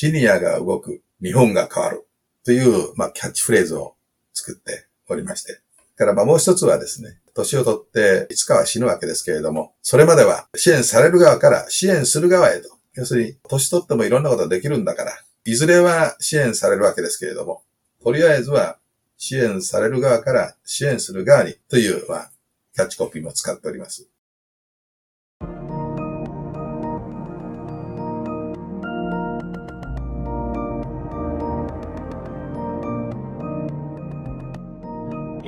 [0.00, 2.06] シニアが動く、日本が変わる
[2.44, 3.96] という、まあ、キャッチフレーズを
[4.32, 5.58] 作っておりまして。
[5.96, 12.68] からまあもう一つはですね、年をとっていつかは死ぬわけですけれども、それまでは支援される側から支援する側へと。
[12.94, 15.12] 要するに、年取ってもいろんなことができるんだから、
[15.44, 17.64] いずれは支援されるわけですけれども、
[18.00, 18.78] とりあえずは
[19.16, 22.30] 支援される側から支援する側にという、まあ、
[22.72, 24.06] キャッチコピーも使っております。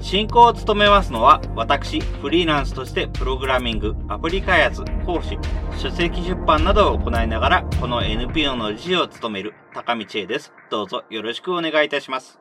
[0.00, 5.38] 進行を務めますのは、私、フリーランスとしてプログラミング、アプリ開発、講師、
[5.78, 10.52] 書籍出版などを行いながら、この NPO の理事を務める高道恵です。
[10.70, 12.40] どうぞよろしくお願いいたします。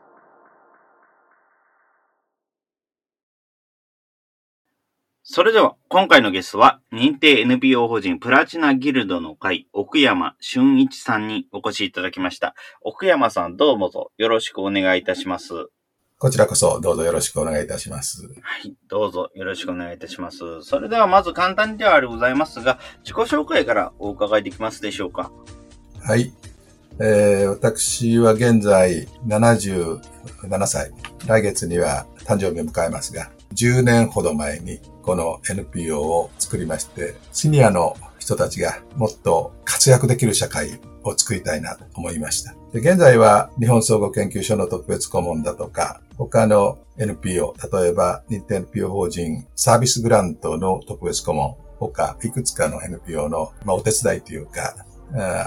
[5.24, 12.56] それでは、今回のゲストは、認定 NPO 法人プラチナギルドの会、奥山俊一さんにお越しいただきました。
[12.82, 15.70] 奥山さん、どうもぞよろしくお願いいたします。
[16.22, 18.28] こちらこそどうぞよろしくお願いいたします。
[18.42, 20.62] はい、どうぞよろしくお願いいたします。
[20.64, 25.32] それではまず簡単ではあるございますが、自己紹介からお伺いできますでしょうか？
[26.02, 26.34] はい。
[27.00, 30.92] えー、私は現在77歳。
[31.26, 42.54] 来月には誕生日を迎えますが、10年ほど前にこの NPO を作りまして、シニアの人たちがもっと活躍できる社会を作りたいなと思いました。
[42.74, 54.76] で現在は日本総合研究所の特別顧問だとか、他の NPO、例えば認定 NPO 法人サービスグラントの特別顧問、他いくつかの NPO の、お手伝いというか、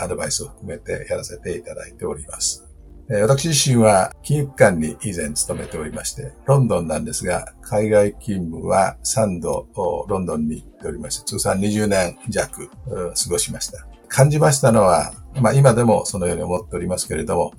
[0.01, 2.67] アドバイスを含めてやらせていただいております。
[3.09, 9.67] 私自身は金融機関に以前勤めておりまして、ロンドンなんですが、海外勤務は3度
[10.09, 13.87] ロンドンに行っておりまして、通算20年弱過ごしました。
[14.09, 17.53] 感じましたのは、まあ今でもそのように思っておりますけれども、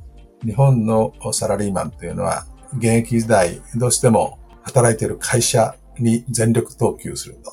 [0.44, 2.48] 日本のサラリーマンというのは、
[2.78, 7.52] 現役時代どうしても働いている会社に全力投球すると。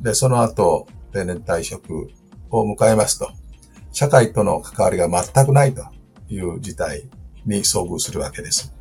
[0.00, 2.08] で、その後、定年退職
[2.50, 3.30] を迎えますと、
[3.92, 5.84] 社会との関わりが全くないと
[6.28, 7.08] いう事態
[7.46, 8.74] に遭遇するわけです。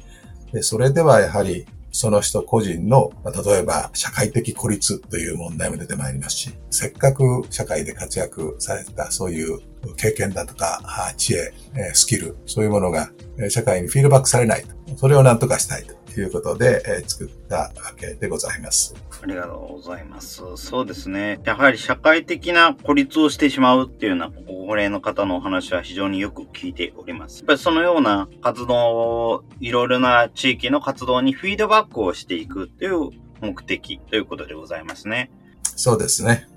[0.52, 9.60] でそれではやはりその人個人の、例えば社会的孤立という問題も出てまいりますし、せっかく社会で活躍されたそういう
[9.94, 10.82] 経験だとか、
[11.18, 11.54] 知恵、
[11.94, 13.12] スキル、そういうものが
[13.50, 14.66] 社会にフィードバックされない。
[14.98, 15.96] それを何とかしたいと。
[16.16, 18.96] ということで、えー、作ったわけでございます。
[19.22, 20.44] ありがとうございます。
[20.56, 21.42] そうですね。
[21.44, 27.40] やはり社会的な孤立をしてしまうっていうような高齢の方のお話は非常によく聞いております。
[27.40, 33.10] やっぱりそのような活動を、いろいろな地域の活動にフィードバックをしていくという
[33.42, 35.32] 目的ということでございますね。
[35.64, 36.48] そうですね。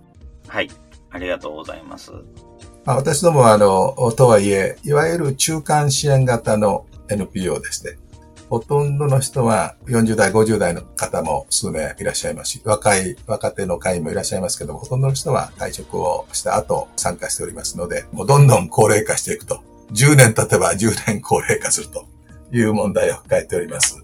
[0.46, 0.70] はい。
[1.10, 2.12] ありがとうございます。
[2.88, 7.98] まあ、私どもは、あの、とはいえ、いわゆる中間支援型の NPO でして、
[8.48, 19.60] ほとんどの人は40代、50代の方も数名いらっしゃいますし、若い、若手の会員もいらっしゃいますけども、ほとんどの人は退職をした後参加しておりますので、もうどんどん高齢化していくと。
[19.92, 22.06] 10年経てば10年高齢化すると
[22.54, 24.02] いう問題を抱えております。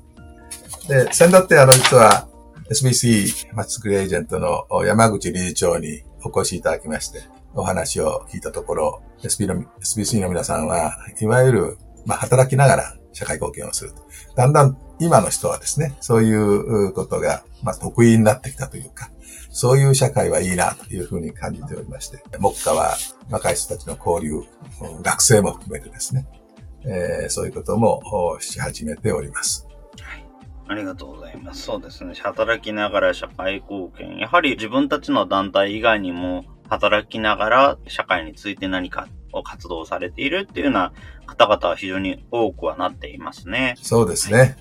[0.89, 2.29] で、先だってあの実は
[2.71, 7.23] SBC マッチクリエージェントの山口理事長にお越しいただきまして、
[7.55, 14.03] お話を聞いたところ、SBC の皆さんは、いわゆる、まあ、働きながら社会貢献をすると。
[14.37, 19.11] だんだん今の人はですね、そういうことが、まあ、得意になってきたというか、
[19.51, 22.97] そういう社会はいいなというふうに感じておりまして、目下は
[23.31, 24.43] 若い人たちの交流、
[25.03, 26.27] 学生も含めてですね、
[26.85, 28.03] えー、そういうことも
[28.41, 29.67] し始めております。
[30.01, 30.25] はい。
[30.67, 31.63] ありがとうございます。
[31.63, 32.15] そうですね。
[32.15, 34.19] 働きながら社会貢献。
[34.19, 40.93] やはり自分たちの団体以外にも働きながら社会について何かを活動されているっていうような
[41.27, 43.75] 方々は非常に多くはなっていますね。
[43.83, 44.39] そうですね。
[44.39, 44.57] はい、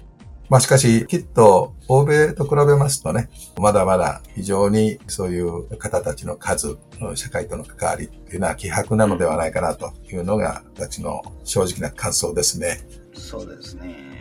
[0.49, 6.77] まあしかし、きっと、欧米と比べますとね、まだまだ非常にそういう方たちの数、
[7.15, 12.81] 社会との関わりっていうのは希薄なのではないかなというのが、私の正直な感想ですね。
[13.13, 14.12] そうですね。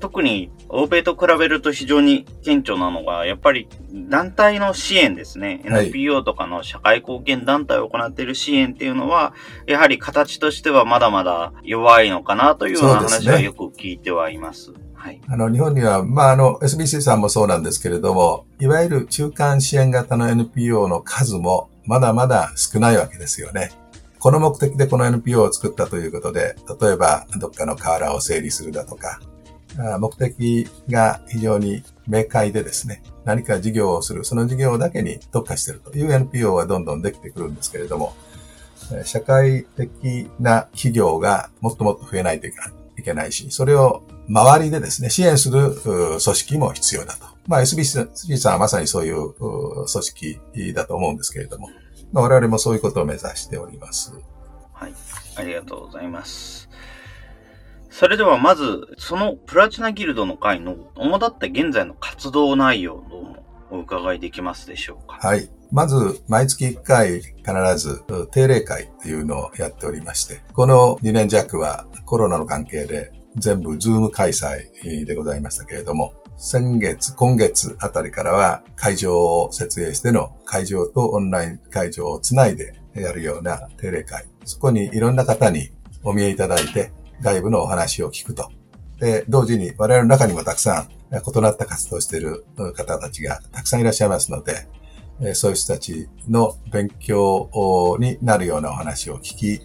[0.00, 5.60] 特に欧米と比べると非常に顕著なのが、やっぱり団体の支援ですね。
[5.64, 9.34] NPO とかの社会貢献団体を行っている支援っていうのは、
[9.66, 14.72] やはり形としてはまだまだ弱いのかなというような話はよく聞いてはいます。
[14.94, 15.20] はい。
[15.28, 23.70] あの、日本には、まあ、あの、SBC さんもそうなんですけれども、いわゆる中間支援型の NPO の数もまだまだ少ないわけですよね。
[24.18, 29.18] この目的でこの NPO を作ったということで、例えばどっかの河原を整理するだとか、
[29.98, 38.14] 目的が非常に明快でですね、何か事業をする、その事業だけに特化しているという NPO はどんどんできてくるんですけれども、
[39.04, 42.52] 社会的な企業がもっともっと増えないとい
[43.02, 47.26] けないし、それを周りでですね、支援する組織も必要だと。
[47.46, 50.40] まあ SBC さんはまさにそういう組織
[50.74, 51.70] だと思うんですけれども、
[52.12, 54.12] まあ、我々もそういうことを目指しております。
[54.72, 54.94] はい。
[55.36, 56.59] ありがとうございます。
[57.90, 63.36] それではまず、そのプラチナギルドの会の主だった現在の活動内容を
[63.70, 65.18] お伺いできますでしょうか。
[65.20, 65.50] はい。
[65.72, 67.34] まず、毎月1回必
[67.76, 84.26] ず定例会っていうのをやっておりまして、この2年弱はコロナの関係で全部ズーム開催でございましたけれども、先月、今月あたりからは会場を設営しての会場とオンライン会場をつないでやるような定例会。
[84.44, 85.70] そこにいろんな方に
[86.02, 88.50] お見えいただいて外部のお話を聞くと。
[88.98, 92.44] で、同時に我々の中にもたくさん異なった活動をしている
[92.74, 99.60] 方たちがたくさんいらっしゃいますので、そういう人たちの勉強になるようなお話を聞き、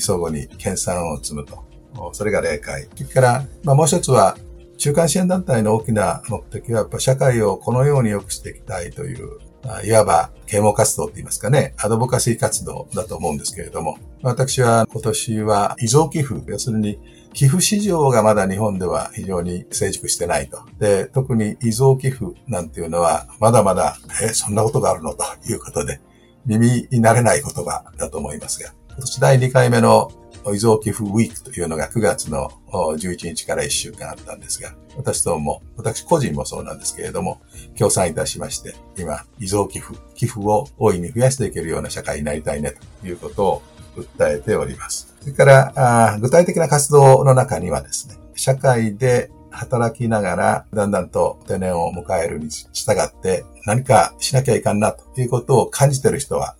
[0.00, 1.64] 相互に研鑽を積むと。
[2.12, 2.88] それが例会。
[2.94, 4.36] それから、まあ、もう一つは、
[4.76, 9.38] 中間支援団体の大きな目的は、やっぱ社会をこのように良くしていきたいという、
[9.84, 16.98] いわば啓蒙活動って言いますかね、アドボカシー活動だと思うんですけれども、私は今年は遺贈寄付、要するに
[17.32, 20.60] 寄付市場がまだ日本では非常に成熟してないと。
[20.78, 26.00] で、特に遺贈寄付なんていうのは、まだまだ、え、そんなことがあるのということで、
[26.46, 30.10] 耳に慣れない言葉だと思いますが、今年第2回目の
[30.46, 37.40] 遺贈寄付ウィークというのが9月の11日から1週間あったんですが、私ども、私個人もそうなんですけれども、
[37.76, 43.62] 協賛いたしまして、今、遺贈寄付、寄付を大いに増やしていけるような社会になりたいねということを
[43.96, 45.14] 訴えております。
[45.20, 56.56] それから具体的な活動の中にはですね、社会で働きながら、だんだんと定年を迎えるに従って何かしなきゃいかんなということを感じている人は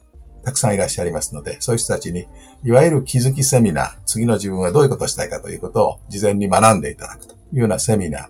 [0.49, 2.27] たくさんいらっしゃいますので、そういう人たちに、
[2.65, 8.29] いわゆる気づきセミナー、次の自分はどういうことをしたいかということを事前に学んでいただくというようなセミナー、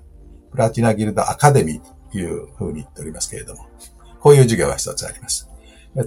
[0.50, 3.66] プラチナギルドアカデミーというふうに言っておりますけれども、
[4.18, 5.48] こういう授業が一つあります。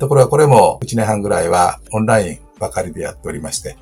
[0.01, 3.77] ところがこれも1年半ぐらいはオンラインばかりでやっておりまして、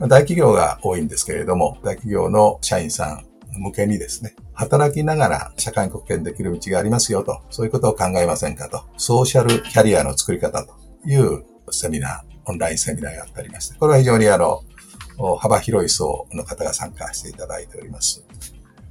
[0.00, 3.26] 大企業が多いんですけれども、大企業の社員さん
[3.60, 10.74] 向けにですね、働きながら社会に貢献できる道がありますよと、そういうことを考えませんかと、ソーシャルキャリアの作り方と
[11.06, 14.62] いうセミナー、オンラインセミナーがあってありまして、これは非常にあの、
[15.38, 18.24] 幅広い層の方が参加していただいております。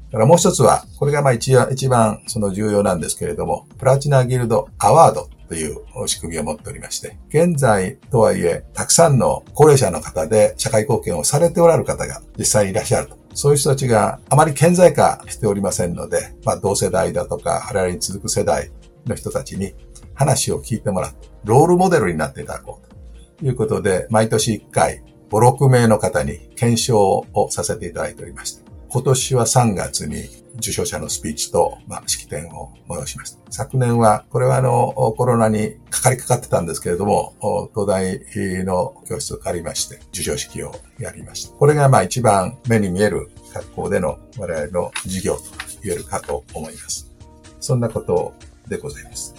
[0.08, 5.78] だからもう一つは、これがまあ一一番その重要なんですけれども、プラチナギルドアワードという
[6.08, 13.18] 仕組みを持っておりまして、現在とはいえ、たくさんの高齢者の方で社会貢献をされておられる方が実際にいらっしゃると。
[13.34, 18.72] そういう人たちがあまり顕在化しておりませんので、まあ同世代だとか、我々に続く世代
[19.06, 19.74] の人たちに
[20.14, 28.68] 話を聞いてもらって、ロールモデルになっていただこうということで、毎年1回、5、6名の方に検証をさせていただいておりました。
[28.90, 30.26] 今年は3月に
[30.58, 33.40] 受賞者のスピーチと、まあ、式典を催しました。
[33.50, 37.34] 昨年は、これはあの、コロナにかかりかかってたんですけれども、
[37.74, 38.20] 東大
[38.66, 41.54] の教室を借りまして、受賞式をやりました。
[41.54, 45.44] これがまあ一番目に見える学校での我々の授業と
[45.84, 47.14] 言えるかと思います。
[47.60, 48.34] そんなこと
[48.68, 49.36] でございます。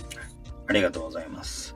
[0.67, 1.75] ありがとうございます。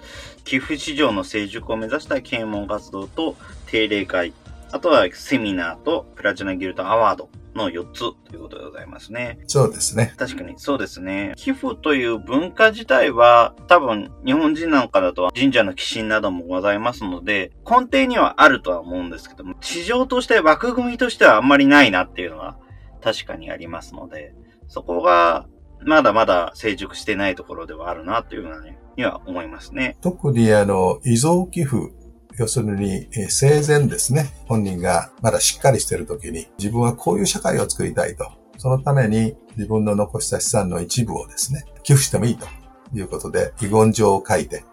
[0.52, 4.34] 寄付市場の成熟を目指した啓蒙活動と定例会、
[4.70, 9.38] あとはセミナーとプラチナギルドアワードの4つということでございますね。
[9.46, 10.12] そうですね。
[10.18, 11.32] 確かにそうですね。
[11.36, 22.58] 寄付という文化自体は多分日本人なんかだと神社の寄進などもございますので根底にはあるとは思うんですけども市場として枠組みとしてはあんまりないなっていうのは
[23.02, 24.34] 確かにありますので
[24.68, 25.46] そこが
[25.84, 29.96] まだまだ成熟してないところではあるなというふうには思いますね。
[30.00, 31.92] 特にあの、遺贈寄付、
[32.38, 38.30] 要するに、え生前ですね、本人がまだしっかりしている時に、自分はこういう社会を作りたいと。
[38.58, 42.46] そのために自分の残した資産の一部をですね、寄付してもいいと
[42.94, 44.64] いうことで、遺言状を書いて、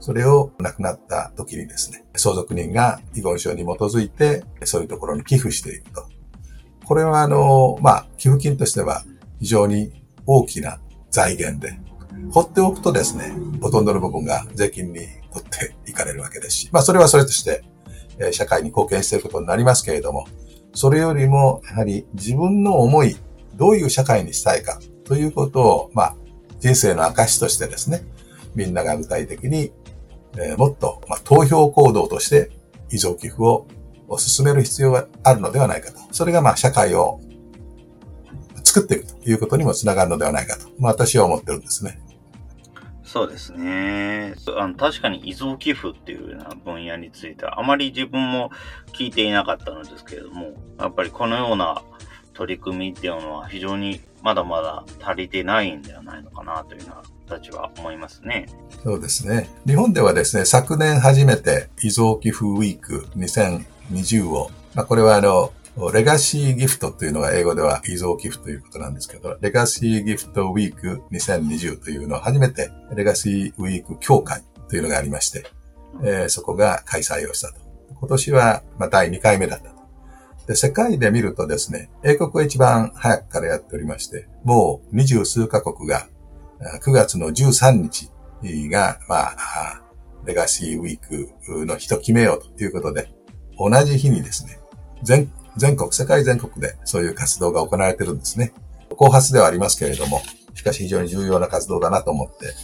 [0.00, 6.06] それを亡くなった時にですね、相続人が遺言書に基づいて、そういうところに寄付していくと。
[6.84, 9.04] これはあの、まあ、寄付金としては
[9.40, 9.95] 非常に
[10.26, 10.78] 大きな
[11.10, 11.78] 財源で、
[12.30, 15.00] 放っておくとですね、ほとんどの部分が税金に
[15.32, 17.64] 取っていかれるわけですし、まあそれはそれとして、
[18.18, 20.26] え社会に貢献していることになりますけれども、
[20.74, 23.16] それよりも、やはり自分の思い、
[23.56, 26.16] どういう社会にしたいかということを、まあ、
[26.58, 28.04] 人生の証としてですね、
[28.54, 29.72] みんなが具体的に
[30.38, 32.50] えー、もっと、まあ、投票行動として
[32.90, 33.66] 遺贈寄付を
[34.18, 35.98] 進める必要があるのではないかと。
[36.12, 37.20] それがまあ社会を
[38.76, 41.98] 作っていくということにもつながるのではないかと、まあ、私は思ってるんですね。
[43.04, 44.34] そうですね。
[44.58, 48.50] あの確かに遺贈寄付っていうような分野については、あまり自分も
[48.92, 51.82] 聞いていなかったのですけれども、やっぱりこのような
[52.34, 57.02] 取り組みっていうのは非常にまだまだ足りてないんではないのかなというような
[57.38, 58.46] 形は思いますね。
[58.82, 59.48] そうですね。
[59.66, 65.52] 日本ではですね、昨年初めて遺贈寄付ウィーク2020を、まあ、これはあの、
[65.92, 75.44] レガシーギフトというのが英語では遺贈寄付ということなんですけど、レガシーギフトウィーク2020というのを初めてレガシーウィーク協会というのがありまして、
[76.02, 77.60] えー、そこが開催をしたと。
[78.00, 79.76] 今年は、まあ、第2回目だったと。
[80.46, 86.08] で、世界で見るとですね、英国が一番早くからやっておりまして、もう二十数カ国が
[86.80, 88.10] 9月の13日
[88.70, 89.82] が、まあ、
[90.24, 93.10] レガシーウィークの日と決めようということで、
[93.58, 94.58] 同じ日にですね、
[95.02, 98.52] 全全国、世界全国でそういう活動が行われてるんですね。
[98.96, 100.22] 後発ではありますけれども、
[100.54, 102.54] しかし非常に重要な活動だなと思って、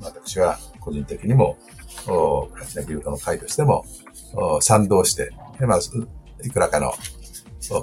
[0.00, 1.58] 私は個人的にも、
[2.04, 3.84] プラチナギルドの会としても、
[4.60, 5.90] 賛同して、まず、
[6.44, 6.92] いくらかの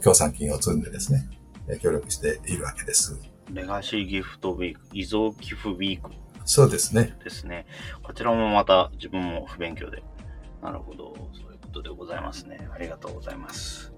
[0.02, 1.28] 協賛金を積んでですね、
[1.82, 3.20] 協力しているわけです。
[3.50, 6.12] レガシーギフトウィーク、遺贈寄付ウィーク。
[6.46, 7.18] そうですね。
[7.24, 7.66] ですね。
[8.02, 10.04] こちらもまた自分も不勉強で。
[10.62, 11.16] なるほど。
[11.34, 12.68] そういうことでございますね。
[12.74, 13.93] ありがとうございます。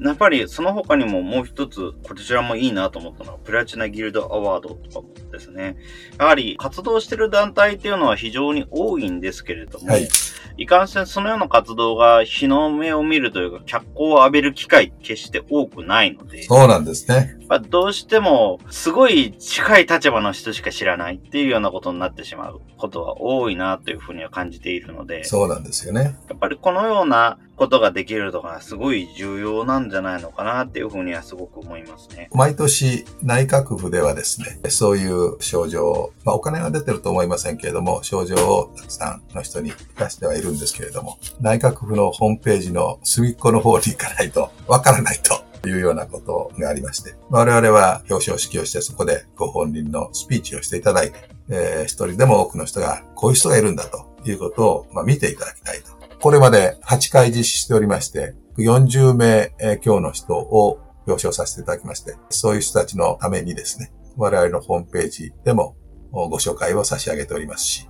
[0.00, 5.76] やっぱりその他にももう一つ、こちらもいいなと思ったのは、プラチナギルドアワードとかもですね。
[6.18, 10.08] やはり活動してる団体っていうのは非常に多いんですけれども、はい、
[10.56, 17.36] いかんせんそのような活動が日の目を見るというか、脚光を浴びる機会決して多くないので、そうなんですね。
[17.48, 26.16] まあ、どうしても、すごい近い立場の人しか知らないっていうようなことになってしまうことが多いなというふうには感じているので、そうなんですよね。
[26.28, 32.30] やっぱりこのようなことができるとか、すごい重要なんじゃないのかなっていうふうにはすごく思いますね。
[32.32, 45.50] 毎年内閣府ではですね、そういう症状、まあお金は出てると思いませんけれども、症状をたくさんの人に出してはいるんですけれども、内閣府のホームページの隅っこの方に行かないとわからないと。
[45.68, 65.76] いうようなことがありまして、我々は表彰式をしてそこでご本人のスピーチをしていただいて、えー、一人でも多くの人がこういう人がいるんだということを、まあ、見ていただきたいとこれまで8回実施しておりまして、40名強の人を表彰させていただきまして、そういう人たちのためにですね、我々のホームページでも
[66.10, 67.88] ご紹介を差し上げておりますし、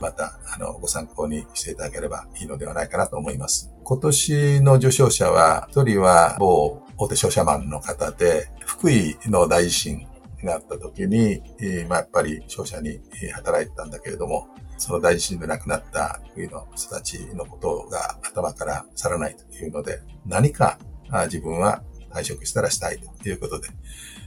[0.00, 3.72] また、あの、ご参考にしていただければいいのではないかなと思います。
[3.82, 10.06] 今年の受賞者は、一人は某大手商社マンの方で、福井の大地震
[10.44, 11.42] があった時に、
[11.88, 13.00] まあ、やっぱり商社に
[13.34, 14.48] 働いてたんだけれども、
[14.78, 20.78] その大地震で亡くなった国の人たちのことが頭から去らないというので、何か
[21.24, 23.68] 自分は退職したらしたいということで、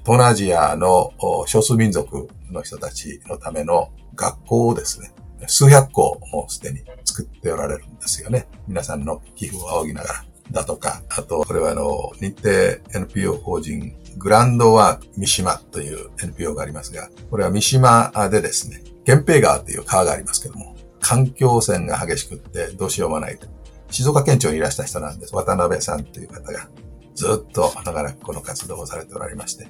[0.03, 1.13] 東南アジアの
[1.47, 5.11] 少数民族の人たちのための学校をですね、
[5.47, 8.47] 数百校もすでに作っておられるんですよね。
[8.67, 10.25] 皆さんの寄付を仰ぎながら。
[10.51, 12.49] だとか、あと、これはあの、日程
[12.93, 23.47] NPO 法人グランドワーク三島という NPO がありますが、これは三島でですね、源平川という川がありますけども、環境汚染が激しくってどうしようもないと。
[23.89, 25.35] 静岡県庁にいらした人なんです。
[25.35, 26.69] 渡辺さんという方が
[27.13, 29.67] ずっと長らくこの活動をされておられまして。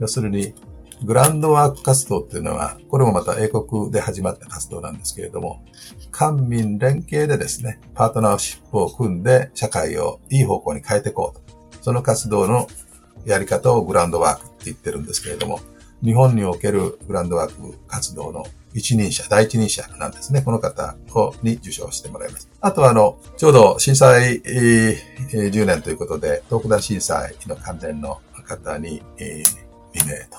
[0.00, 0.54] 要するに、
[1.04, 5.62] グランドワーク活動っていうのは、これもまた英国で始まった活動なんですけれども、
[6.10, 11.82] 官民連携でですね、パートナーシップを組んで社会をいい方向に変えていこうと。
[11.82, 12.66] その活動の
[13.26, 15.60] やり方をグランドワークって言ってるんですけれども、
[16.04, 18.44] 日本におけるグランドワーク活動の
[18.74, 20.42] 一人者、第一人者なんですね。
[20.42, 22.50] この方をに受賞してもらいます。
[22.60, 30.36] あとは、あの、ちょうど震災、えー、10年ということで、東北大震災の関連の方に、えー、2名と、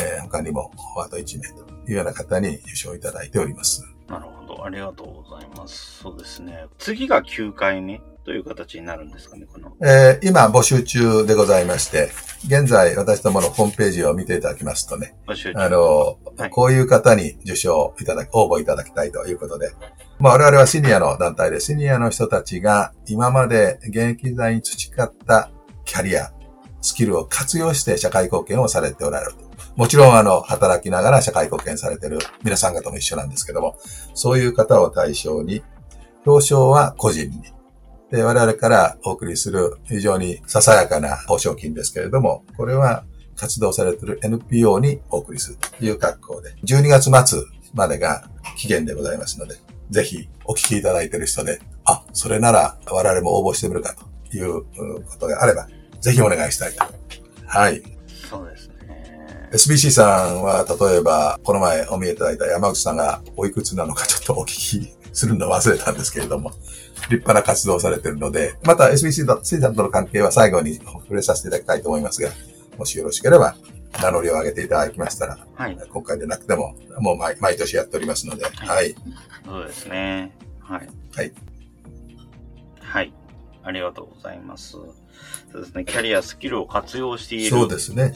[0.00, 0.70] えー、他にも
[1.04, 3.84] あと1名というような方に受賞いただいております。
[4.08, 4.64] なるほど。
[4.64, 5.98] ありがとうございます。
[5.98, 6.66] そうですね。
[6.78, 9.72] 次が9回目という形になるんですかね、この。
[9.80, 12.10] えー、今募集中でございまして、
[12.44, 15.16] 現在私どものホームページを見ていただきますとね、
[15.54, 19.70] あの、はい、こういう方に受賞いただき、応募いただきたいということで、
[20.18, 25.50] まあ我々はシニアの団体で、シニアの人たちが今まで現役時代に培った
[25.86, 26.30] キャリア、
[26.82, 29.48] スキルを活用して社会貢献をされておられると。
[29.74, 33.78] もちろん、あの、働きながら社会貢献されている皆さん方も一緒なんですけども、
[34.12, 35.62] そういう方を対象に、
[36.26, 37.57] 表彰は個人に、
[38.10, 43.04] で、我々からお送りする非常にささやかな報奨金ですけれども、これは
[43.36, 47.42] 活動されている NPO にお送りするという格好で、12月末
[47.74, 49.56] までが期限でございますので、
[49.90, 53.94] ぜひお聞きいただいている人で、あ、それなら我々も応募してみるか
[54.30, 55.68] ということがあれば、
[56.00, 56.84] ぜひお願いしたいと。
[57.46, 57.82] はい。
[58.30, 59.48] そうですね。
[59.52, 66.50] SBC さんは、例えば、この前お見えいただいた山口さんがおいくつなのかちょっとお聞きするの忘れたんですけれども、
[67.10, 72.30] 立派な活動をされているので、また SBC さんとの関係は最後に触れさせていただきたいと思いますが、
[72.78, 73.56] もしよろしければ、
[74.02, 78.94] 名乗りを上げていただきましたら、はい、今回でなくても、もう毎毎年やっておりますので、はい。
[79.44, 80.36] そうですね。
[80.60, 80.88] はい。
[81.14, 81.32] はい。
[82.80, 83.12] はい。
[83.62, 84.72] ありがとうございます。
[84.72, 85.84] そうですね。
[85.84, 87.50] キャリア、スキルを活用している。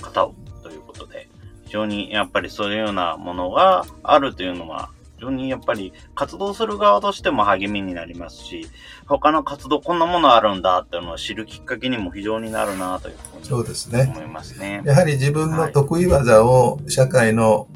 [0.01, 1.29] 方をということで、
[1.65, 8.67] 非常にやっぱりそういうようなものがあるというのは、非常にやっぱり活動する側としても励みになりますし、
[9.07, 14.13] 他の活動こんなものあるんだっていうのを知るきっかけにも非常になるなというふうにそうですね。
[14.15, 14.83] 思いますね。
[14.85, 17.69] やはり自分の得意技を社会の、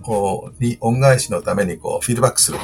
[0.58, 2.58] に恩返しのためにこうフィードバックする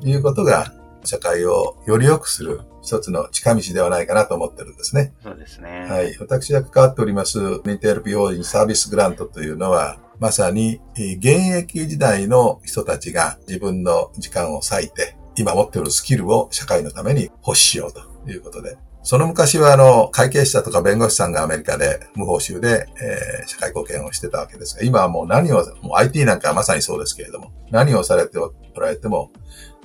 [0.00, 0.72] ということが
[1.04, 5.12] 社会をより良くする一つの近道ではないかなと思ってるんですね。
[5.22, 5.86] そうですね。
[5.88, 6.16] はい。
[6.18, 11.26] 私が関わっております認定 LP 法人サービスグラントというのは、まさに現
[11.58, 18.76] 役時代の人たちが自分の時間を割いて、今持っているスキルを社会のために欲しようということで。
[19.04, 29.30] その昔はあの、会計士だとか弁護士さんがアメリカで無報酬で、えー、社会貢献をしてたわけですが、今はもう何を、もう IT なんかはまさにそうですけれども、何をされておられても、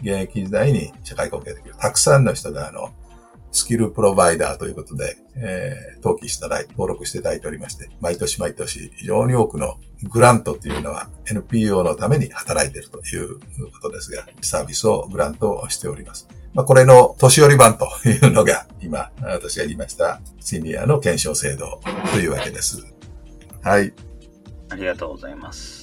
[0.01, 1.75] 現役時代に社会貢献できる。
[1.79, 2.89] たくさんの人があの、
[3.53, 9.77] スキルプロバイダーということで、えー、登記しただいて、登録していただいておりまして、毎年毎年非常に多くの
[10.09, 13.39] グラントっていうのは NPO のために働いているという
[13.71, 16.27] ことですが、サービスをグラントをしております。
[16.53, 21.79] まあ、これの年寄り版というのが今、私が言いましたシニアの検証制度
[22.11, 22.83] というわけです。
[23.61, 23.93] はい。
[24.69, 25.82] ありがとうございます。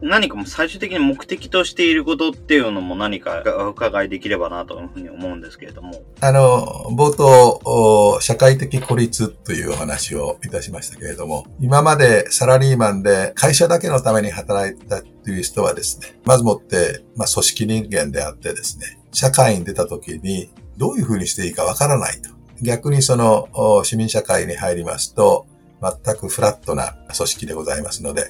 [0.00, 6.02] 何かも最終的に目的としていることっていうのも何かお伺いできればなというふうに思うんですけれども。
[6.20, 22.30] あの、冒頭、社会的孤立というお話をいたしましたけれども、今までサラリーマンで会社だけのために働いたという人はですね、まずもって、まあ、組織人間であってですね、社会に出た時にどういうふうにしていいかわからないと。
[22.62, 23.48] 逆にその
[23.84, 25.46] 市民社会に入りますと、
[25.80, 28.28] 全くフラットな組織でございますので、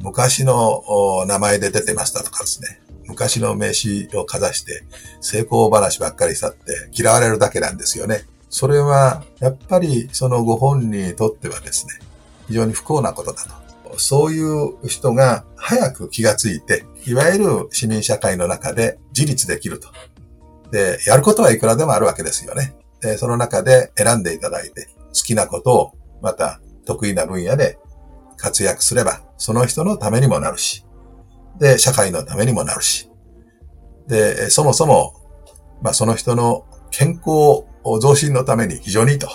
[0.00, 4.84] 昔の名前で出てましたとかですね、昔の名刺をかざして
[5.20, 8.24] 成功話ばっかりしたって嫌われるだけなんですよね。
[8.48, 11.94] それは、やっぱりそのご本人にとってはですね、
[12.48, 13.98] 非常に不幸なことだと。
[13.98, 19.88] そういう人が早く気がついて、いわゆる市民社会の中で自立できると。
[20.70, 22.74] で、やることはいくらでもあるわけですよね。
[23.00, 27.78] で、その中で選んでいただいて、好きなことを、また得意な分野で
[28.40, 30.84] 活躍すれば、その人のためにもなるし、
[31.58, 33.10] で、社会のためにもなるし、
[34.08, 35.14] で、そもそも、
[35.82, 37.64] まあ、その人の健康
[38.00, 39.28] 増進のために非常にいいと。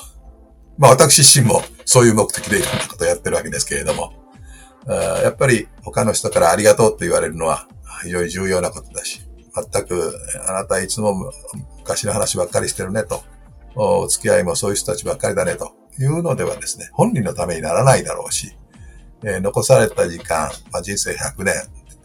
[0.78, 4.13] まあ、私自身もそういう目的でいろんなことをやってるわけですけれども、
[4.88, 7.68] やっぱり他の人からありがとうと言われるのは
[8.04, 9.22] 非常に重要なことだし、
[9.56, 10.13] 全く
[10.48, 11.32] あなたいつも
[11.78, 13.24] 昔の話ばっかりしてるねと、
[13.76, 18.56] お付き合いもそういう人たちばっかりだねというのではですね、本人のためにならないだろうし、
[19.23, 21.54] えー、残された時間、まあ、人生100年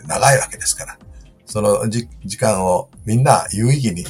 [0.06, 0.98] 長いわけですから、
[1.46, 2.06] その時
[2.38, 4.04] 間をみんな有意義に、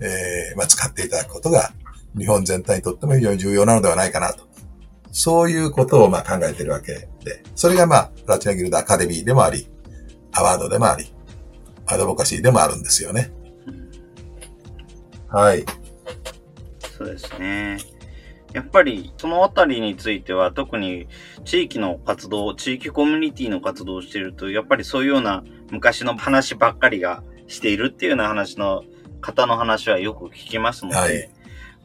[0.00, 1.72] えー、まあ、使っていただくことが
[2.18, 4.48] 日本全体にとっても非常に重要なのではないかなと。
[5.12, 9.68] そういうことをまあ考えているわけで、それがまあ、プラチナギルドアカデミーでもあり、
[10.32, 11.12] アワードでもあり、
[11.86, 13.32] アドボカシーでもあるんですよね。
[15.28, 15.64] はい。
[16.96, 17.78] そうですね。
[18.52, 21.06] やっぱりそのあたりについては特に
[21.44, 28.84] 地域の活動、地域コミュニティの活動をしていると、やっぱりそういうような昔の話ばっかりがしているっていうような話の
[29.20, 31.30] 方の話はよく聞きますので、はい、やっ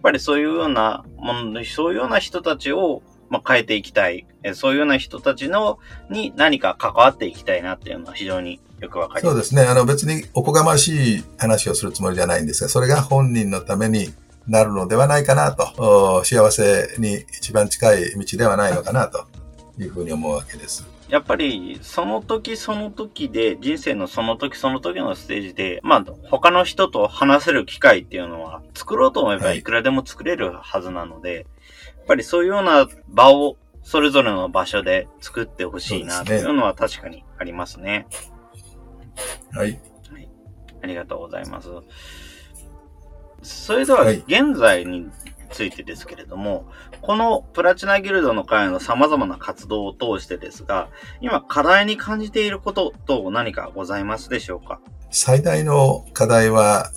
[0.01, 4.28] ぱりそういうようなもの、そういうような人たちをまあ、変えていきたい。
[4.54, 9.34] そういうような人たちの、に何か関わっていきたいなっていうのは非常によくわかります。
[9.34, 9.63] そうですね。
[9.63, 14.13] あの別におこがましい話をするつもりじゃないんですが、それが本人のために
[14.47, 19.25] なるのではないかなと、幸せに一番近い道ではないのかなと
[19.79, 20.88] いうふうに思うわけです。
[21.10, 31.45] やっぱり、その時その時で、人生のその時その時のステージで、まあ、他の人と話せる機会っていうのは、作ろうと思えばいくらでも作れるはずなので、はい、やっ
[32.08, 38.08] ぱりそういうような場を、それぞれの場所で作ってほしいなというのは確かにありますね。
[39.53, 39.79] はい。
[40.12, 40.27] はい。
[40.81, 41.69] ありがとうございます。
[43.45, 45.10] それでは、現在に
[45.51, 50.89] ついてですけれども、はい、このプラチナギルドの会の様々な活動を通してですが、
[51.21, 54.81] 今課題に感じていることと何かございますでしょうか？
[55.12, 56.91] 最大の課題は、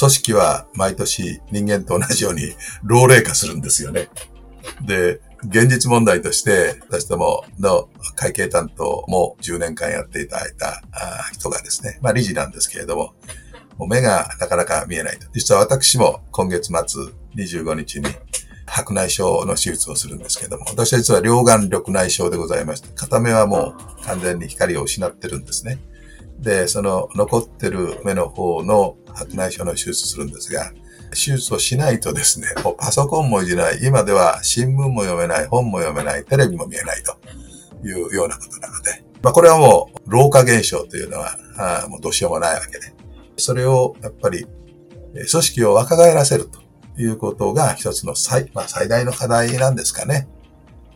[0.00, 4.08] 組織は毎年人間と同じように老齢化するんですよね。
[4.82, 10.82] で、現実問題として、私どもの会計担当も10年間やっていただいた
[11.32, 13.14] 人がですね、まあ理事なんですけれども、
[13.78, 15.26] もう目がなかなか見えないと。
[15.32, 16.74] 実は私も今月末
[17.36, 18.06] 25日に
[18.66, 25.78] 白内障の手術をするんですけども、私は実は両眼緑内障でございまして、片目はもう完全に光を失ってるんですね。
[26.38, 30.72] で、その残ってる目の方の白内障の手術するんですが、
[31.10, 37.16] 手術をしないとですね、もうパソコンもいじない、今では新聞も読めない、本も読めない、テレビも見えないと
[37.86, 42.92] いうようなことなので、まあこれはもう老化現象というのは、あもうどうしようもないわけで、
[43.38, 44.46] それをやっぱり、
[45.14, 46.60] 組織を若返らせると
[47.00, 50.28] いうことが一つの最,、まあ、最大の課題なんですかね。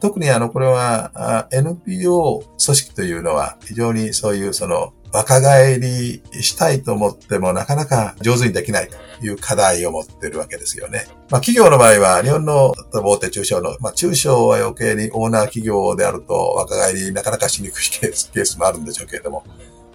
[0.00, 11.06] 特にあの、これは NPO 組織というのは非常にそういうその若返りしたいと思ってもなかなか上手にできないという課題を持っているわけですよね。
[11.30, 19.44] まあ企業の場合は日本の大手中小の、まあ中小は余計にオーナー企業であると若返りなかなかしにくいケースケースもあるんでしょうけれども、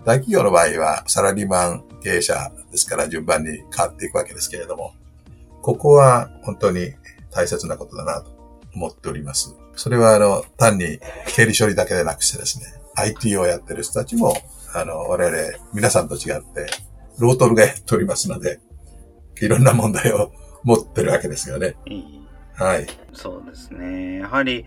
[0.07, 4.93] 大企業の場合はサラリーマン経営者ですから順番に変わっていくわけですけれども、
[5.61, 6.93] ここは本当に
[7.29, 8.31] 大切なことだなと
[8.73, 9.53] 思っております。
[9.75, 10.99] それはあの、単に
[11.35, 14.33] 経理処理だけでなくしてですね、IT をやってる人たちも、
[14.73, 15.37] あの、我々
[15.73, 16.67] 皆さんと違って、
[17.19, 18.61] ロートルがやっておりますので、
[19.41, 20.31] いろんな問題を
[20.63, 21.75] 持ってるわけですよね。
[22.57, 22.87] はい。
[23.13, 24.19] そうですね。
[24.19, 24.65] やはり、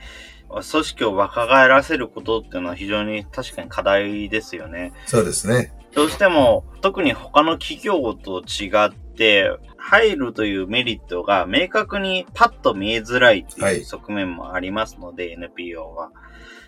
[0.49, 4.93] 組織を若返らせることっていうのは非常に確かに課題ですよね。
[5.07, 5.73] そうですね。
[5.95, 16.11] どうしても、特に他の企業と違って、入るというメリットが明確にパッと見えづらいっていう側面もありますので、はい、NPO は。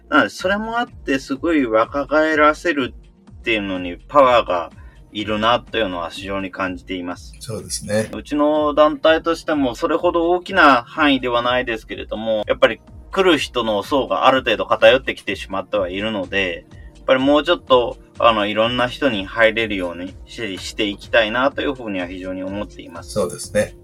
[0.09, 2.95] なので、それもあって、すごい若返らせる
[3.39, 4.71] っていうのにパワーが
[5.13, 7.35] いるなというのは非常に感じています。
[7.41, 8.11] そうですね。
[8.15, 23.11] うちの団体としてもそれほど大きな範囲ではないですけれども、やっぱり来る人の層がある程度偏ってきてしまってはいるので、やっぱりもうちょっと、あの、いろんな人に入れるようにしていきたいなというふうには非常に思っています。
[23.11, 23.75] そうですね。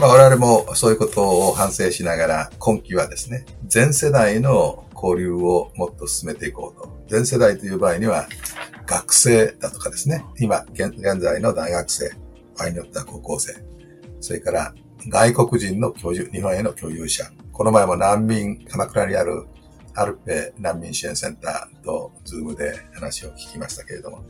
[0.00, 6.90] まあ我々もそういうことを反省しながら、今期はですね、全世代の交流をもっと進めていこうと。
[7.08, 8.26] 全世代という場合には、
[8.86, 12.10] 学生だとかですね、今、現在の大学生、
[12.56, 13.54] 場合によっては高校生、
[14.20, 14.74] それから
[15.08, 19.46] 外国人の居住、日本への居住者、この前も難民、鎌倉にある
[19.94, 24.24] アルペ難民支援センターとズームで話を聞きましたけれども、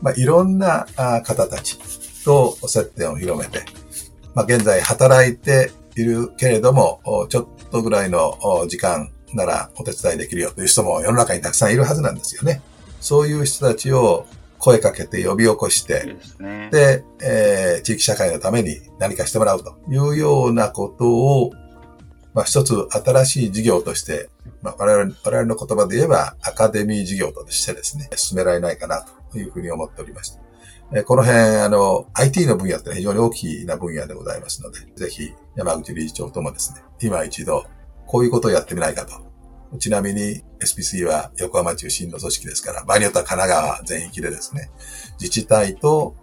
[0.00, 0.86] まあ、いろんな
[1.24, 1.78] 方たち
[2.24, 3.64] と接点を広めて、
[4.34, 12.62] まあ、現在働いているけれども、ちょっとぐらいの時間ならお手伝いできるよという人も世の中にたくさんいるはずなんですよね。
[13.00, 14.26] そういう人たちを
[14.58, 21.52] 声かけて呼び起こして、で、ね、えー、地域社会のために何かしてもらうというようなことを
[22.34, 24.28] まあ、一つ新しい事業として、
[24.62, 30.40] まあ、我々我々の言葉で言えばアカデミー事業としてですね、進められないかなというふうに思っておりました。
[30.92, 37.64] えこの辺、あの、IT の分野って非常に大きな分野でございますので、ぜひ山口理事長ともですね、今一度
[38.06, 39.29] こういうことをやってみないかと。
[39.78, 44.70] ちなみに SPC は横浜中心の組織ですから、場合によっては神奈川全域でですね、
[45.20, 46.16] 自治体と、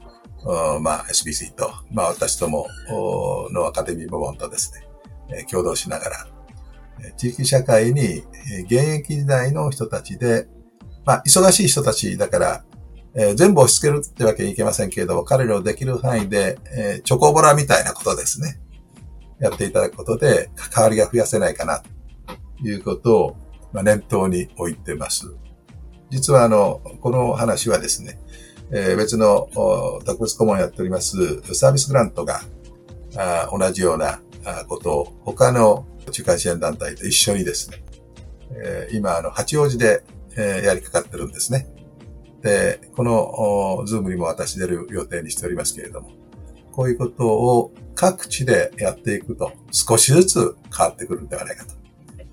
[0.82, 2.68] まあ SPC と、まあ私ども
[3.52, 4.74] のアカデミー部門とです
[5.30, 6.28] ね、共同しながら、
[7.16, 8.24] 地域社会に
[8.66, 10.48] 現役時代の人たちで、
[11.06, 12.64] まあ、忙しい人たちだから、
[13.16, 18.60] えー、全部押し付けるってわけにいけませんけれども、彼らのできる範囲で、えー、チョコボラみたいなことですね。
[19.40, 21.82] やっていただくことで、関わりが増やせないかな、
[22.64, 23.38] いうことを、
[23.74, 25.36] まあ、念頭に置いてます。
[26.10, 28.20] 実は、あの、この話はですね、
[28.72, 29.50] えー、別の
[30.06, 32.42] 特別顧問やっておりますサービスグラントが
[33.16, 34.20] あ同じような
[34.68, 37.84] ことを他の中間支援団体と一緒にですね、
[38.52, 40.04] えー、今、あの、八王子で、
[40.38, 41.68] えー、やりかかってるんですね。
[42.42, 46.12] で、この、ズームにも私出る予定にしておりますけれども、
[46.72, 51.74] こういうことを各地でやっていくと少しずつ変わってくるんではないかと。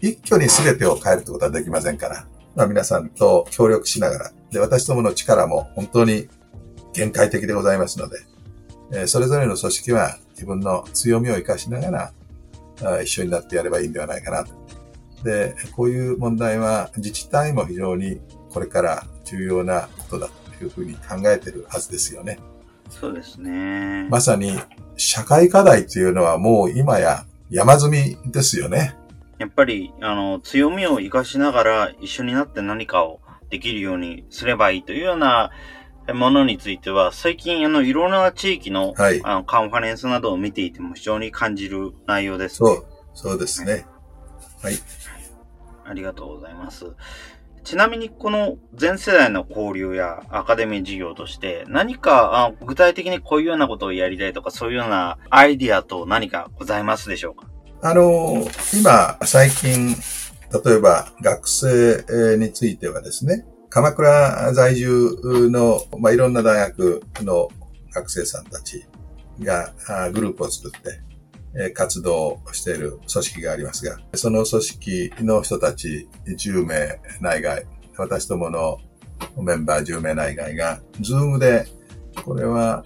[0.04, 6.28] 一挙に全てを変えるってことはできませんから、まあ、皆さんと協力しながら、で、私どもの力も本当に
[6.92, 8.18] 限界的でございますので、
[8.92, 12.12] えー、それぞれの組織は自分の強みを活かしなが
[12.82, 14.52] ら、一緒になってやればいいんではないかなと。
[15.24, 22.38] で、こういう問題は自治体も非常にこれから重要なことだというふうに考えてるはずですよね。
[22.90, 24.06] そうですね。
[24.10, 24.60] まさに
[24.98, 28.96] 社会課題というのはもう今や山積みですよね。
[29.44, 35.50] やっぱり、あの、強みを活かしながら一緒になって何かをできるようにすればいいというような
[36.14, 43.84] ものについては、最近、あの、いろんな地域の、はいあの、カンファレンスなどを見ていても非常に感じる内容です、そう、そうですね。
[44.62, 44.76] はい。
[45.84, 46.86] ありがとうございます。
[47.64, 57.53] ちなみに、この全世代の交流やアカデミー事業として、何かあ具体的にこういうようなことをやりたいとか、そういうようなアイディアと何かございますでしょうか？
[57.86, 59.94] あの、今、最近、
[60.64, 67.50] 例えば学生についてはですね、鎌倉在住の、まあ、いろんな大学の
[67.92, 68.86] 学生さんたち
[69.38, 69.74] が
[70.14, 77.66] グループを作って、活動している組織がありますが、その組織の人たち10名内外、
[77.98, 78.78] 私どもの
[79.36, 81.66] メンバー10名内外が、ズームで、
[82.24, 82.82] これは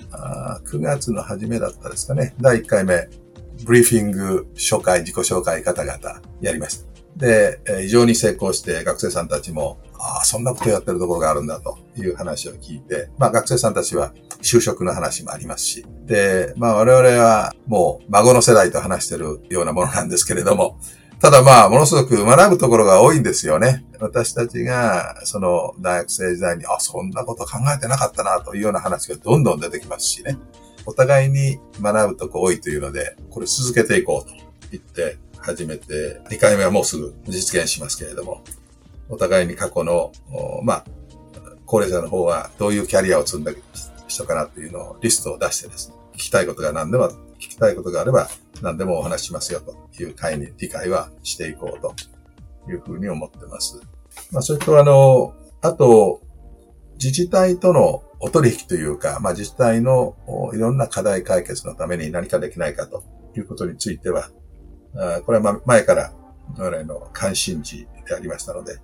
[0.65, 3.09] 9月の初めだったですかね、第1回目、
[3.65, 6.89] ブリーフィング初回、自己紹介方々やりました。
[7.17, 20.79] で、え非常に成功して学生さんたちも、ああ、そんなことやってるところがあるんだという話を聞いて、まあ学生さんたちは就職の話もありますし、で、まあ我々はもう孫の世代と話してるようなものなんですけれども、
[21.21, 23.85] ただまあ、ものすごく学ぶところが多いんですよね。
[23.99, 30.39] 私たちが、その大学生時代に、あ、そんなこと考えてなかったな、というような話がどんどん出てきますしね。
[30.89, 34.35] お互いに学ぶとこ多いというので、これ続けていこうと
[34.71, 38.43] 言って始めて、2回目はもうすぐ実現しますけれども、
[39.11, 40.13] お互いに過去の、
[40.63, 40.85] まあ、
[41.67, 43.53] 高齢者の方はどういうキャリアを積んだ
[44.07, 48.31] 人かなというのをリストを出してですね、聞きたいことが何でも、聞きたいことがあれば
[48.63, 51.95] 何でもお話しますよという会に理解はしていこうと
[52.67, 53.79] いうふうに思ってます。
[54.33, 56.23] まあ、それとあの、あと、
[57.03, 60.17] 自治体とのお取引というか、まあ、自治体の
[60.53, 63.05] いろんな課題解決のために何かできないかと
[63.37, 64.31] いうことについては、
[64.97, 66.13] あこれは前から
[66.57, 68.79] 我々の関心事でありましたので、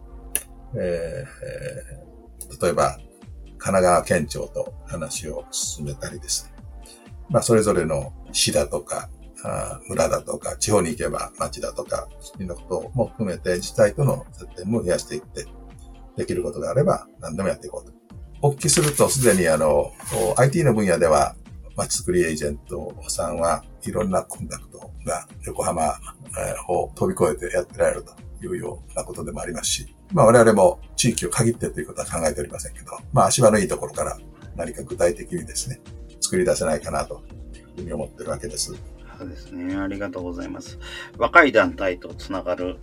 [0.77, 2.05] えー
[2.61, 2.99] 例えば、
[3.59, 6.55] 神奈川県庁と話を進めたりですね。
[7.31, 9.09] まあ、それぞれの市だとか、
[9.45, 15.47] あ村だとか、地方に行けば町だとか、そういうことも含めて自治体との接点も増やしていって、
[16.17, 18.04] できることがあれば何でもやっていこうと。
[18.47, 19.91] お聞きすると、すでにあの、
[20.37, 21.35] IT の分野では、
[21.77, 25.99] まちづくりエージェントさんはいろんなコンタクトが横浜
[26.69, 28.13] を飛び越えてやってられると
[28.45, 34.19] いうようなことでもありますし、まあ我々も地域を限ってということは考えておりませんけど、まあ足場のいいところから
[34.57, 35.81] 何か具体的にですね、
[36.21, 37.23] 作り出せないかなと
[37.57, 38.75] いうふうに思ってるわけです。
[39.19, 39.75] そうですね。
[39.75, 40.79] ありがとうございます。
[41.17, 42.77] 若い団体とつながる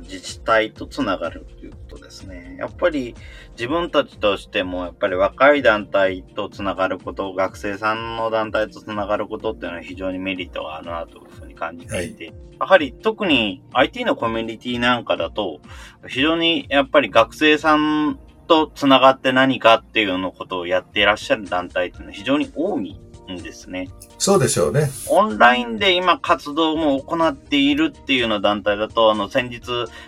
[0.00, 2.56] 自治体とつながるということですね。
[2.58, 3.14] やっぱり
[3.52, 12.32] 自分たちとしても、やっぱり若い団体とつながること、学生さんの団体とつながることっていうのは非常にメリットがあるなというふうに感じていて、や
[12.66, 15.60] はり特に IT のコミュニティなんかだと、
[16.06, 22.98] 非常にやっぱり学生さんとつながって何かっていうのことをやっていらっしゃる団体っていうのは非常に多い
[23.32, 23.88] んですね。
[24.18, 24.90] そうでしょうね。
[25.08, 29.60] オンラインで今活動も行っているっていうような団体だと、あの、先日、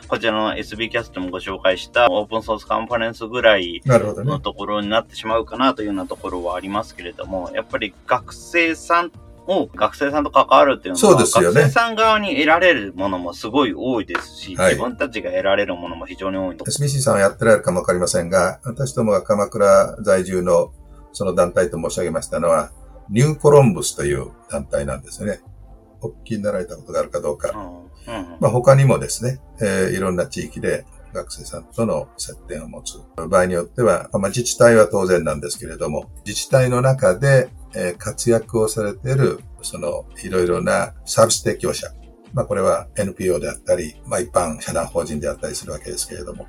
[0.09, 3.83] こちらの SB キャストもご紹介したオープンソースカンファレンスぐらい。
[4.31, 9.13] のところになってしまうかなというようなところはありますけれども、やっぱり学生さん
[9.47, 16.65] を学生さんと関わるっていうのそうは、ですよね学生さん側に得られるものもすごい多いですし、はい自分たちが得られるものも非常に多いと。
[16.65, 20.73] SBC さんはやってられるかもわかりませんが、私どもが鎌倉在住の
[21.13, 22.71] その団体と申し上げましたのは、
[23.11, 25.41] ニューコロンブスという団体なんですね。
[26.01, 27.51] お聞きになられたことがあるかどうか。
[28.07, 33.01] うんうんまあ、他にもですね、えーいろんな地域で学生さんとの接点を持つ。
[33.29, 41.89] 場合によっては、まあ、自治体は当然なんですけれども、自治体の中で、えー活躍をされている、その、いろいろなサービス提供者。
[42.33, 46.47] まあ、これは NPO であったり、まあ、一般社団法人であったりするわけですけれども、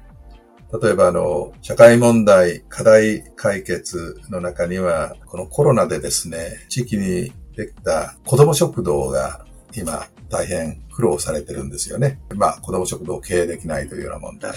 [0.79, 12.19] 例えば、あの、社会問題、課題解決の中には、このコロナでですね、地域にできた子ども食堂が今大変苦労されてるんですよね。
[12.35, 14.53] まあ、子ども食堂を経営できないというような問題。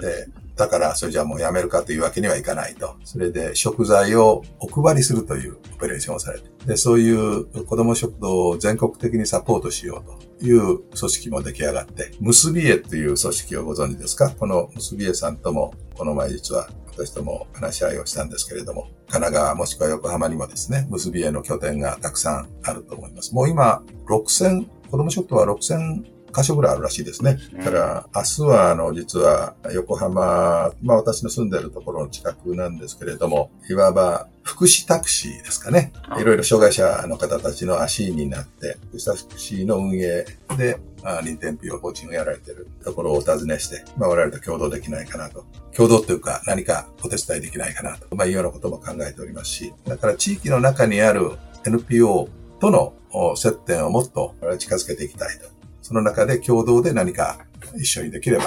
[0.00, 2.96] で、だから、それじゃあもうやめるかというわけにはいかないと。
[3.04, 6.50] それで、食材をお配りするというオペレーションをされて。
[6.66, 14.30] で、そういう子ども食堂を全国的にサポートしようという組織も出来上がって、結び絵という組織をご存知ですか？
[14.30, 23.34] この結び絵さんとも、この前実は私とも話し合いをしたんですけれども、神奈川もしくは横浜にもですね、結び絵の拠点がたくさんあると思います。
[23.34, 27.38] もう今、6000、子供食堂は6000箇所ぐらいあるらしいですね。
[27.54, 35.92] だから、明日は、あの、実は、横浜、まあ私の住んでるところの近くなんですけれども、いわば、福祉タクシーですかね。
[36.18, 40.24] いろいろ障害者の方たちの足になって、福祉タクシーの運営
[40.56, 45.44] で、あ臨転 PO 法人をやられているところをお尋ねして、まあ我々と共同できないかなと。
[45.74, 51.32] 共同というか何かお手伝いできないかなと、まあいうようなことも考えておりますし、だから地域の中にある
[51.64, 52.28] NPO
[52.60, 55.61] とのお接点をもっと近づけていきたいと。
[55.82, 57.44] その中で共同で何か
[57.76, 58.44] 一緒にできれば、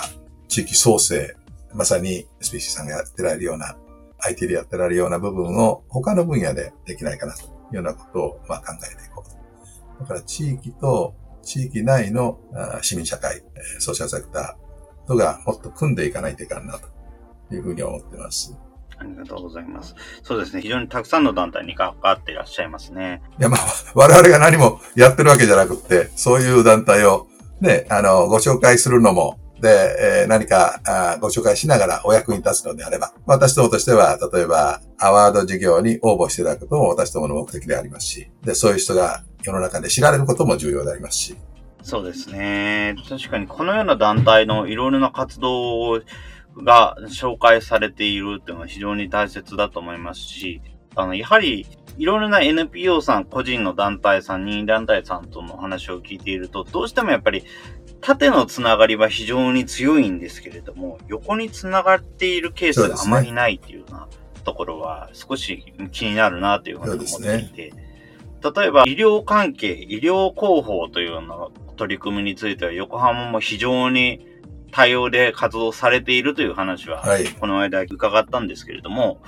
[0.47, 1.35] 地域創生、
[1.73, 3.77] まさに SPC さんがやってられるような、
[4.19, 9.35] IT でやってられるような部分を他の分野でできないかなというようなことをまあ考えていこうと。
[9.99, 12.39] だから地域と地域内の
[12.81, 13.43] 市民社会、
[13.79, 18.55] ソーシャルセクターとがもっと組んでいかないといかんなというふうに思っています。
[18.97, 19.95] ありがとうございます。
[20.23, 20.61] そうですね。
[20.61, 23.21] 非常にたくさんの団体に関わっていらっしゃいますね。
[23.39, 23.59] いや、まあ、
[23.93, 27.27] 我々が何もやってるわけじゃなくって、そういう団体を
[27.61, 41.35] ね、あの、ご紹介するのも、で、えー何かあーご紹介しながらお役に立つのであれば、私どもとしては、例えば、アワード事業に応募していただくことも私どもの目的でありますし、で、そういう人が世の中で知られることも重要でありますし、
[41.85, 42.95] そうですね。
[43.07, 46.01] 確かにこのような団体のいろいろな活動
[46.63, 50.61] が紹介されているっていうのは非常に大切だと思いますし、
[50.95, 51.65] あの、やはり、
[51.97, 57.43] いろいろな NPO さん、個人の団体さん、任意団体さんとの話を聞いていると、どうしてもやっぱり、
[58.01, 64.07] 縦のつながりは非常に強いんですけれども、横につながっているケースがあまりないっていうような
[64.43, 67.73] ところは少し気になるなというふうに思っていて、
[68.53, 74.27] 例えば医療関係、医療広報というような取り組みについては横浜も非常に
[74.75, 77.25] 対応で活動されているという話は、はい。
[77.25, 79.21] この間伺ったんですけれども、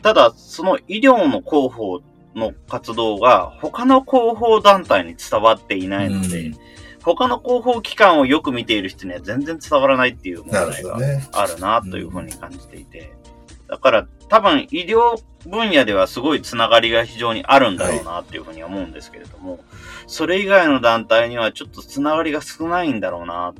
[0.00, 2.00] ただその医療の広報
[2.36, 6.58] の活動が他の広報団体に伝わっていないので、うん
[7.04, 10.96] 他の広報機関をよく見ている人には全然伝わらないっていう問題が。
[11.32, 13.12] あるなというふうに感じていて、
[13.66, 19.58] だから多分医療分野ではすごいつながりが非常にあるんだろうなっていうふうに思うんですけれども、
[20.06, 23.52] それ以外の団体にはちょっとつながりが少ないんだろうな、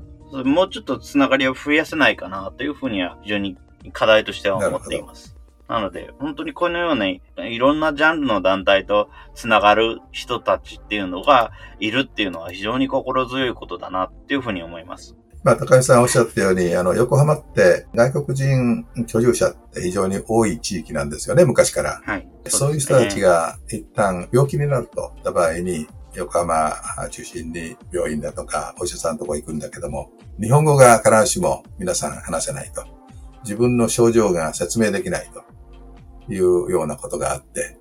[0.45, 3.57] もうちょっとつながりを増やせないかなというふうには非常に
[3.93, 5.37] 課題としては思っています。
[5.69, 7.21] なので、本当にこのようない
[7.59, 15.17] ろんなジャンルの団体とつながる人たちっていうのがいるっていうのは非常に心強いことだなっていうふうに思います。
[15.45, 22.01] まあ、高橋さんおっしゃったように、あの、横浜って外国人居住者って非常に多い地域なんですよね、昔から。
[22.05, 22.29] はい。
[22.47, 26.75] そういう人たちが一旦病気になると、った場合に、横浜
[27.11, 32.85] 中心に病院だとか、お医者さんのとこ行くんだけども、日本語が必ずしも皆さん話せないと。
[33.45, 37.79] 自分の症状が説明できないというようなことがあって、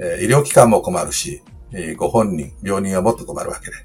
[0.00, 3.76] え医療機関も困るし、えご本人、病人はもっと困るわけで。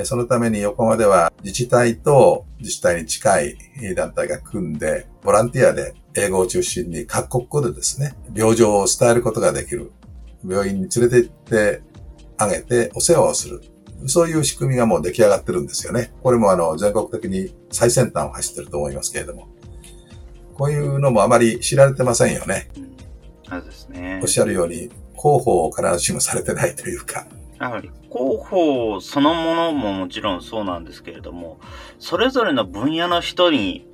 [0.00, 3.56] えそのために横浜では自治体と自治体に近い
[3.96, 9.92] 団体が組んで、ボランティアで英語を中心に各国語でですね、病状を伝えることができる。
[10.46, 11.82] 病院に連れて行って
[12.38, 13.60] あげてお世話をする。
[14.06, 16.12] そういう仕組みがもう出来上がってるんですよね。
[16.22, 19.48] これもあの全国的に最先端を走ってると思いますけれども。
[20.54, 22.68] こういうのもあまり知られてませんよね。
[22.76, 22.88] うん
[23.48, 24.28] そうですねおっ。
[24.28, 27.26] しゃるように、広報を必ずしもされてないというか。
[27.58, 31.58] やはり広報そのものももちろんそうなんですけれども、
[31.98, 33.88] それぞれの分野の人に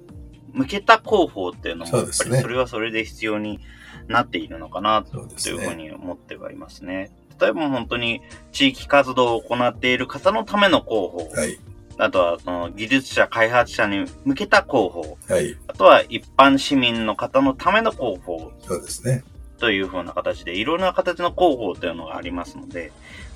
[0.52, 3.60] 向けた広報っていうのも、やっぱりそれはそれで必要に
[4.08, 5.82] なっているのかなというふうね。
[5.84, 7.10] に思ってはいますね。
[7.40, 8.20] 例えば本当に
[8.52, 11.58] 地域活動を行っている方のための広報、はい。
[11.96, 15.56] あとはその技術者、開発者に向けた広報、はい。
[15.68, 19.24] あとは一般市民の方のための広報そうですね。
[19.58, 22.90] という風な形で、いろんな形の広報というのがありますので、やっ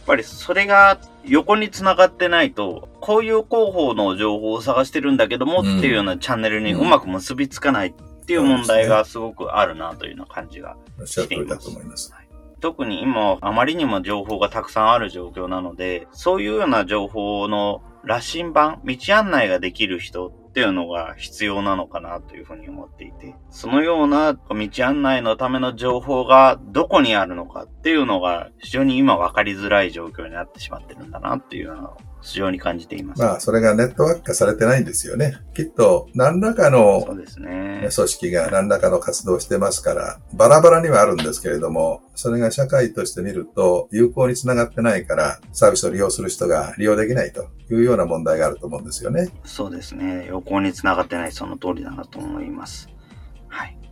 [0.07, 7.92] ぱりそれが横に繋がってないと、こういう広報の情報を探してるんだけども、うんっていうようなチャンネルにうまく結びつかないっ
[8.29, 12.12] ていう問題がすごくあるなというような感じがしゃる通りだと思います。
[12.61, 31.97] 特に今、あまりにも情報がたくさんある状況なので、そういうような情報の羅針盤、道案内ができる人っていうのが必要なのかなというふうに思っていて、そのような道案内のための情報がどこにあるのかっていうのが非常に今分かりづらい状況になってしまってるんだなっていうのを
[32.33, 33.23] 非常に感じています。
[33.23, 35.37] まあ、それがネットワーク化されてないんですよね。
[35.55, 38.09] きっと、何らかその組。
[38.09, 49.29] 織が何らかの活動をしてますから、バラバラにはあるんですけれども、それが社会として見ると、有効につながってないから、サービスを利用する人が利用できないというような問題があると思うんですよね。
[49.44, 50.27] そうですね。
[50.29, 52.88] 横に繋がってないその通りだなと思います。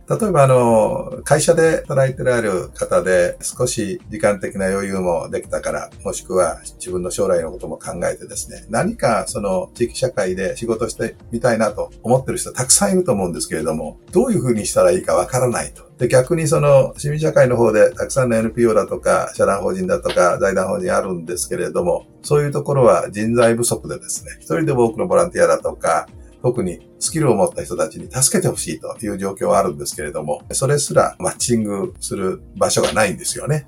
[0.09, 15.83] 例えばあの、会社で働いてられる方で少し時間的な余裕もできたから、もしくは自分の将来のことも考えてですね、何かその地域社会で仕事してみたいなと思ってる人たくさんいると思うんですけれども、どういうふうにしたらいいかわからないと。
[15.97, 26.07] で、逆にその市民社会の方でたくさんの NPO だとか、社団法人だとか、財団法人あるんですけれども、そういうところは人材不足でですね、一人でも多くのボランティアだとか、
[26.41, 33.67] 特にスキルを持った人たちに助けてほしいという状況はあるんですけれども、それすらマッチングする場所がないんですよね。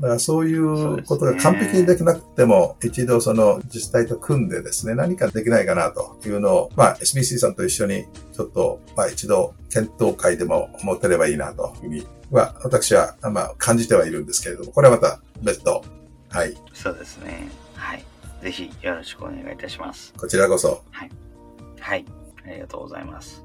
[0.00, 15.82] だからそういうことが完璧にできなくても、一度その自治体と組んでですね、何かできないかなというのを、まあ SBC さんと一緒にちょっと、まあ一度検討会でも持てればいいなというふうには、私は、まあ感じてはいるんですけれども、これはまた別途、
[16.28, 16.54] はい。
[16.74, 17.48] そうですね。
[17.74, 18.04] はい。
[18.42, 20.12] ぜひよろしくお願いいたします。
[20.18, 20.82] こちらこそ。
[20.90, 21.10] はい。
[21.80, 22.04] はい。
[22.44, 23.44] ありがとうございます。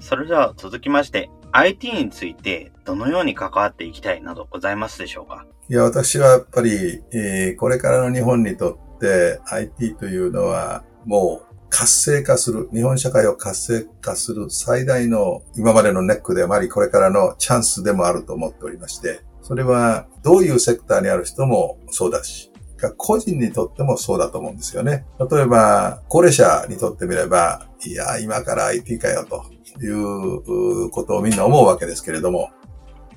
[0.00, 5.46] それでは続きまして、IT についてどのように関わっていきたいなどございますでしょうか？
[5.68, 22.45] いや、私はやっぱり、えー、これからの日本にとって IT というのはもう活性化する、日本社会を活性化する最大の今までのネックでもあり、これからのチャンスでもあると思っておりまして、それはどういうセクターにある人もそうだし、
[22.78, 25.06] が個人にとってもそうだと思うんですよね。
[25.30, 29.44] 例えば、高齢者にとってみれば、いや、今から IT かよと
[29.82, 32.50] いうことをみんな思うわけですけれども、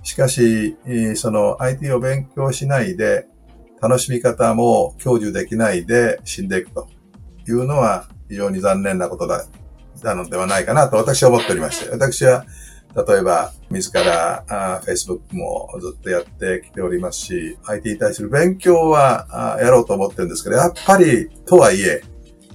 [0.04, 0.78] しかし、
[1.16, 3.28] その IT を勉強しないで、
[3.82, 6.90] 楽しみ方も享受できないで死んでいくと
[7.48, 9.46] いうのは非常に残念なことだ、
[10.04, 12.46] なのではないかなと私は思っておりまして、私は
[12.96, 22.02] 例えば、自らあ Facebook もずっとやってきておりますし、IT に対する勉強はあやろうと思ってるんですけど、やっぱり、とはいえ、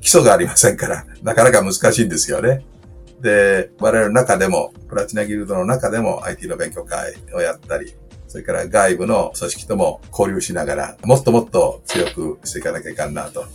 [0.01, 2.65] 基礎がありませんから、 なかなか難しいんですよね。
[3.21, 7.95] で、我々の中でも、プラチナギルドの中でも IT の勉強会をやったり、
[8.27, 13.47] それから外部の組織とも交流しながら、もっともっと強くしていかなきゃいかんなと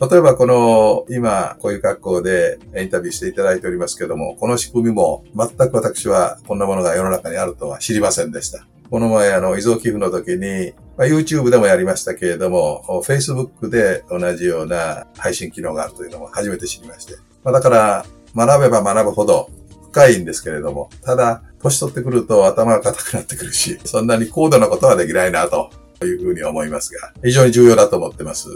[0.00, 8.66] 例えばこの、今、こういう格好でインタビューしていただいておりますけども、この仕組みも全く私はこんなものが世の中にあるとは知りませんでした。
[8.90, 17.16] この前、あの、遺贈寄付の時に、まあ、YouTube でもやりましたけれども、Facebook で同じような配信機能があるというのも初めて知りまして。
[17.44, 19.50] まあ、だから、学べば学ぶほど
[19.90, 25.70] 深いんですけれども、ただ、年取ってくると頭が硬くなってくるし、そんなに高度なことはできないなと
[26.02, 28.48] いうふうに思いますが、非常に重要だと思ってます。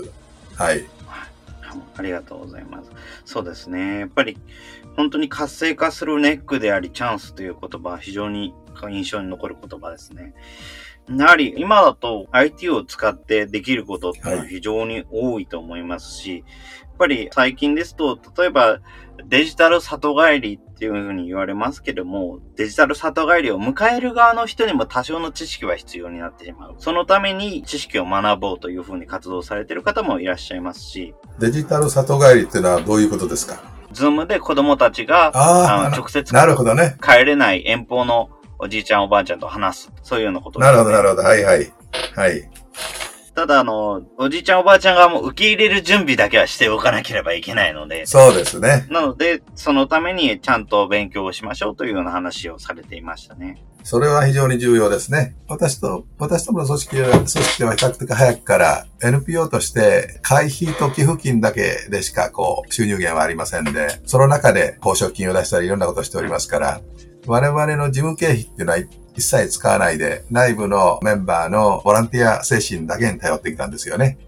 [0.55, 0.94] はい。
[1.97, 2.91] ありがとうございます。
[3.25, 4.01] そうですね。
[4.01, 4.37] やっぱり、
[4.97, 8.55] 本当に活性化するネックであり、チャンスという言葉は非常に
[8.91, 10.35] 印象に残る言葉ですね。
[11.09, 18.81] やはり今だと IT を使ってできることっていうのは非常に多いと思いますし、はい、やっぱり最近ですと、例えば
[19.27, 26.75] デジタル里帰りっていうふうに言われますけども、デジタル里帰りを迎える側の人にも多少の知識は必要になってしまう。
[26.79, 31.15] そのために知識を学ぼうというふうに活動されている方もいらっしゃいますし。
[31.39, 33.63] デジタル里帰りっていうのはどういうことですか？
[33.93, 36.97] ズームで子供たちが、あ直接なるほどね。
[37.03, 38.29] 帰れない遠方の
[38.59, 39.93] おじいちゃんおばあちゃんと話す。
[40.03, 41.23] そういうようなことです、ね、なるほど、なるほど。
[41.23, 41.73] はいはい。
[42.15, 42.51] はい。
[43.35, 48.07] ただ、あの、おじいちゃんおばあちゃんがもう受け入れる準備だけはしておかなければいけないので。
[48.07, 48.87] そうですね。
[48.91, 53.65] なので、そのためにちゃんと勉強をしましょうというような話をされていましたね。
[53.83, 55.35] それは非常に重要ですね。
[55.49, 66.81] 私と、私どもの組織は、組織では比較的早くから NPO として会費と寄付金だけでしかこう収入源はありませんで、その中で報奨金を出したりいろんなことをしておりますから、
[67.27, 74.19] 我々の事務経費っていうのは一一切使わないで、内部のメンバーのボランティア精神だけに頼ってきたんですよね。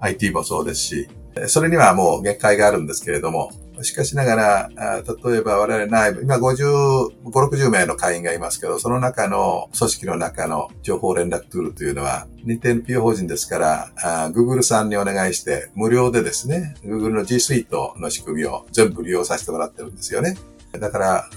[0.00, 1.08] IT もそうですし、
[1.48, 3.50] それにはもう限界があるんですけれども、
[3.82, 13.90] しかしながら、例えば我々内部、今50、5、60名の会員がいますけど、その中の組織の中の情報連絡ツールというのは、認定 NPO 法人ですから、
[14.30, 20.38] Google さんにお願いして、無料でですね、Google の G Suite の仕組みを全部利用させてもらってるんですよね。
[20.72, 21.30] だから、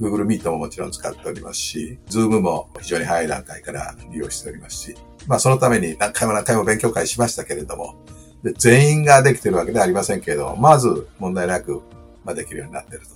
[0.00, 4.94] Google Meet ももちろん使っておりますし、Zoom も非常に早い段階から利用しておりますし、
[5.26, 7.96] まあそのために何回も何回も勉強会しましたけれども、
[8.42, 11.82] で全員ができてるわけではありませんけれども、まず問題なく、
[12.24, 13.06] まあ、できるようになってると。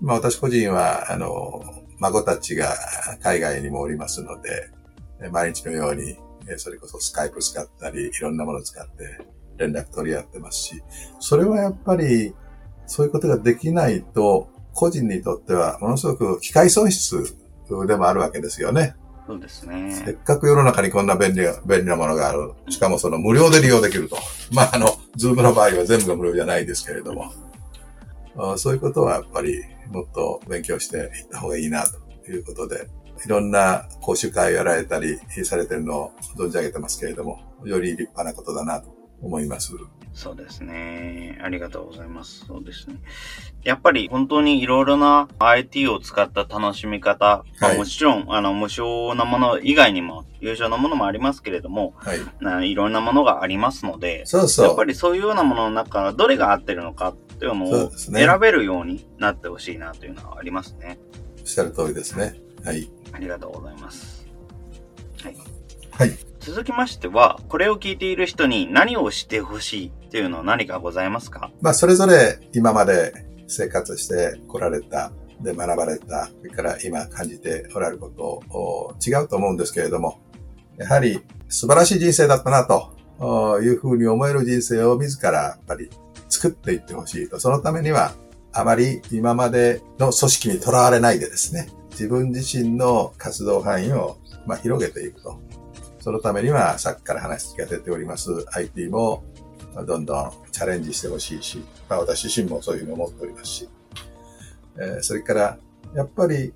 [0.00, 1.62] まあ私個人は、あの、
[1.98, 2.74] 孫たちが
[3.22, 4.70] 海外にもおりますので、
[5.30, 6.16] 毎日のように、
[6.56, 9.18] それこそスカイプ使ったり、いろんなものを使って
[9.56, 10.82] 連絡取り合ってますし、
[11.20, 12.34] それはやっぱり、
[12.86, 17.36] そういうことができないと、個人にとってはものすごく機械損失
[17.86, 18.94] でもあるわけですよね。
[19.26, 19.90] そうですね。
[20.04, 22.52] せっかく世の中にこんな便利な、便利なものがある。
[22.68, 24.18] しかもその無料で利用できると。
[24.52, 27.32] まあ、あの、ズームの場合は全部が無料じゃないですけれども。
[28.58, 31.84] そういうことはやっぱりもっと勉強していった方がいいな
[32.24, 32.86] ということで、
[33.24, 39.72] いろんな講習会をやられたりされてるのを存じ上げてますけれども、より立派なことだなと思います。
[40.14, 41.40] そうですね。
[41.42, 42.44] ありがとうございます。
[42.46, 42.96] そうですね。
[43.64, 54.66] やっぱり本当にいろいろな IT を使った楽しみ方、はい、もちろん、あの、無償なもの以外にも、優勝なものもありますけれども、はい、いろんなものがありますので、そうそう。
[54.66, 60.98] やっぱりそういうようなものの中どれが合ってるのかっていうのを選べるようになってほしいなというのはありますね。
[61.40, 62.40] おっしゃる通りですね。
[62.64, 62.88] はい。
[63.12, 64.26] ありがとうございます。
[65.22, 65.36] はい。
[65.90, 66.33] はい。
[66.44, 71.50] 続きましては、これを聞いている人に何をしてほしいっていうのは何かございますか？
[71.62, 73.14] まあ、それぞれ今まで
[73.46, 78.24] 生活して来られた、で学ばれた、それから今感じておられること
[78.54, 80.20] を違うと思うんですけれども、
[80.76, 81.18] やはり
[81.48, 82.92] 素晴らしい人生だったなと
[83.62, 85.88] いうふうに思える人生を自らやっぱり
[86.28, 87.40] 作っていってほしいと。
[87.40, 88.12] そのためには、
[88.52, 95.40] あまり今までの組織にとらわれないでですね、自分自身の活動範囲をまあ広げていくと。
[96.04, 99.24] そのためには、さっきから話が出ております IT も、
[99.86, 103.68] どんどんチャレンジしてほしいし、まあ私自身もそういうふうに思っておりますし、
[104.76, 105.58] えー、それから、
[105.94, 106.52] やっぱり、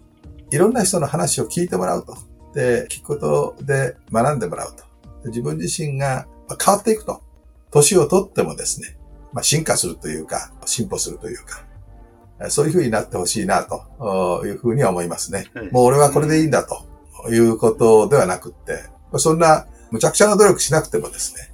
[0.50, 2.14] いろんな人の話を聞いてもらうと。
[2.52, 4.84] で、聞くことで学んでもらうと。
[5.30, 6.26] 自分自身が
[6.62, 7.22] 変わっていくと。
[7.70, 8.98] 年をとってもですね、
[9.32, 15.46] まあ、進化するというか、進歩するというか、そういうふうになってほしいなというふうには思いますね。
[15.72, 21.52] もう俺はこれでいいんだということではなくって、そんな、無茶苦茶な努力しなくてもですね、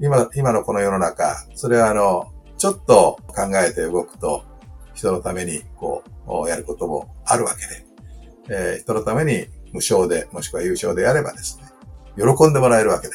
[0.00, 4.44] 今、今のこの世の中、それはあの、ちょっと考えて動くと、
[4.94, 7.86] 人のために、こう、やることもあるわけで、
[8.48, 11.66] えー、人のために無償で、もしくは優勝でやればですね、
[12.16, 13.14] 喜んでもらえるわけで、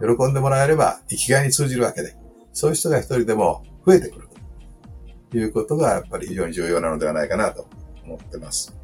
[0.00, 2.16] 喜んでもらえれば生きがいに通じるわけで、
[2.52, 4.28] そういう人が一人でも増えてくる
[5.30, 7.68] ということがやっぱり非常に重要なのではないかなと
[8.04, 8.76] 思ってます。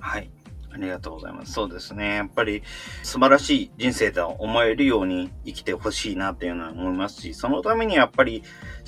[0.00, 0.30] はい。
[0.72, 1.52] ありがとうございます。
[1.52, 2.16] そうですね。
[2.16, 2.62] やっぱり
[3.02, 8.42] 素晴らしい人生と思えるように生きてほしいなっていうのは思いますし、そのためにやっぱり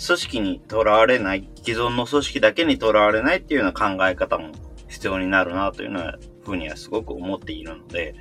[0.05, 4.53] 組織にとらわれない、既存の組織だけにとらわれないっていうような考え方も
[4.89, 8.15] 必要になるなというのは、ふうにはすごく思っているので、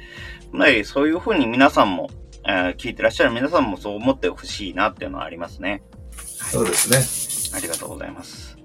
[0.83, 2.09] そういうふうに皆さんも、
[2.47, 5.83] えー、聞いてらっしゃる皆さんもそう思ってほしいなっていうのはありますね。
[6.15, 7.57] そうですね。
[7.57, 8.57] ありがとうございます。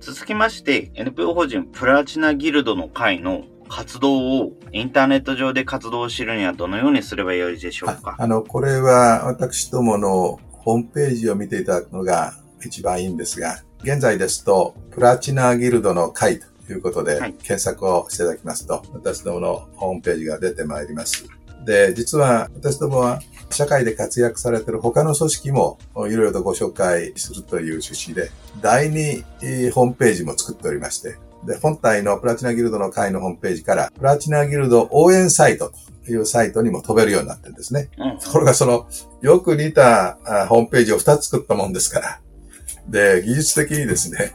[0.00, 8.16] 続きまして、NPO 法人プラチナギルドの会の活動をインターネット上で活動するにはどのようにすればよいでしょうか？
[8.18, 12.34] あの、これは私どものホームページを見ていただくのが
[12.64, 21.26] 一番いいんですが、現在ですと、プラチナギルドの会ということで、検索をしていただきますと、私どものホームページが出てまいります。
[21.66, 28.30] で、実は私どもは社会で活躍されている他の組織もいろいろとご紹介するという趣旨で、
[28.62, 31.16] 第2ホームページも作っておりまして、
[31.46, 35.72] で、本体のプラチナギルドの会のホームページから、プラチナギルド応援サイト
[36.06, 37.90] というサイトにも飛べるようになってるんですね。
[37.98, 38.86] うん、ところがその、
[39.20, 40.18] よく似た
[40.48, 42.20] ホームページを2つ作ったもんですから、
[42.88, 44.34] で、技術的にですね、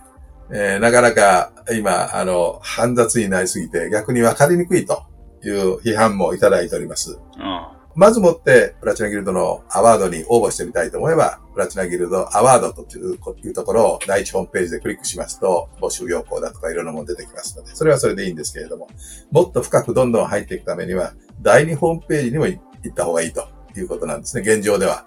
[0.52, 5.04] えー、なかなか今、あの、煩雑になりすぎて逆に分かりにくいと
[5.44, 7.20] いう批判もいただいております。
[7.38, 18.88] うんまずもって、プラチナギルドのアワードに応募してみたいと思えば、プラチナギルドアワードというところを第一ホームページでクリックしますと、募集要項だとかいろんなもの出てきますので、それはそれでいいんですけれども、
[19.32, 23.46] もっと深くどんどん入っていくためには、第二ホームページにも行った方がいいと
[23.76, 25.06] いうことなんですね、現状では。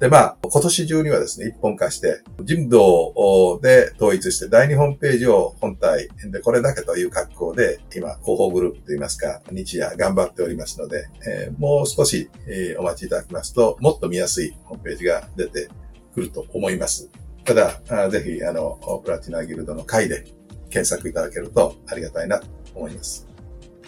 [0.00, 15.68] で、まあ、今年中にはですね、一本化して、人道で統一して、第二ホームページを本体でこれだけという格好で、今、広報グループといいますか、日夜頑張っておりますので、えー、もう少し、えー、お待ちいただきますと、もっと見やすいホームページが出て
[16.12, 17.08] くると思います。
[17.44, 20.24] ただ、あぜひ、あの、プラチナギルドの会で
[20.70, 23.28] 検索いただけるとありがたいなと思います。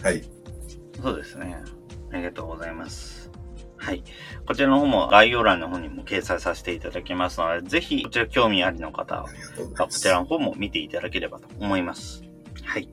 [0.03, 0.23] はい。
[1.03, 1.57] そうですね。
[2.13, 3.16] ありがとうございます。
[3.79, 4.03] はい。
[4.47, 9.29] こちらの方も概要欄の方にも掲載させていただきますので、ぜひ、こちら興味ありの方は、
[9.79, 12.22] こちらの方も見ていただければと思います。
[12.64, 12.89] はい。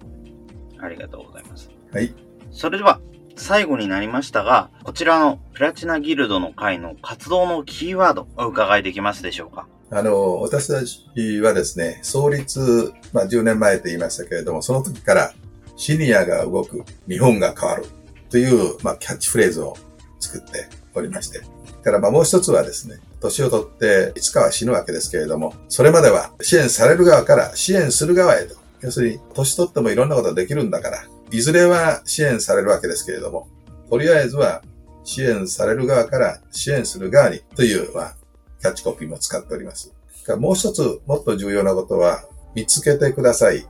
[0.80, 1.70] ありがとうございます。
[1.92, 2.14] はい。
[2.52, 3.00] それでは、
[3.36, 9.68] 最後になりましたが、こちらのプラチナギルドの会の活動のキーワードお伺いできますでしょうか？
[9.90, 15.34] あの、私たちはですね、創立、まあ10年前と言いましたけれども、その時から
[15.78, 17.86] シニアが動く、日本が変わる
[18.30, 19.76] という、まあキャッチフレーズを
[20.24, 21.42] 作っておりまして。
[21.84, 28.56] からまあもう一つはですね、年を取っていつかは死ぬわけですけれども、それまでは支援される側から支援する側へと。
[28.82, 33.48] 要するに、年取ってもいろんなことができるんだから、いずれは支援されるわけですけれども、
[33.90, 34.62] とりあえずは
[35.04, 38.16] 支援される側から支援する側にという、まあ、
[38.62, 39.94] キャッチコピーも使っております。
[40.38, 42.24] もう一つ、もっと重要なことは、
[42.56, 43.68] 見つけてください。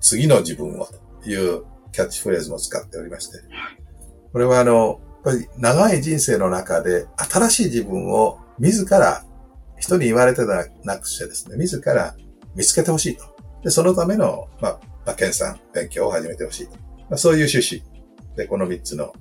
[0.00, 0.88] 次の自分を
[1.22, 3.38] というキャッチフレーズも使っておりまして、
[4.32, 9.24] これはあの、ぱり長い人生の中で新しい自分を自ら
[9.78, 10.42] 人に言われて
[10.84, 12.14] なくしてですね、自ら
[12.54, 13.24] 見つけてほしいと。
[13.62, 16.76] で、そのための、まあ、馬券さん、勉強を始めてほしいと。
[16.76, 17.82] まあ、そういう趣旨
[18.36, 19.12] で、この3つの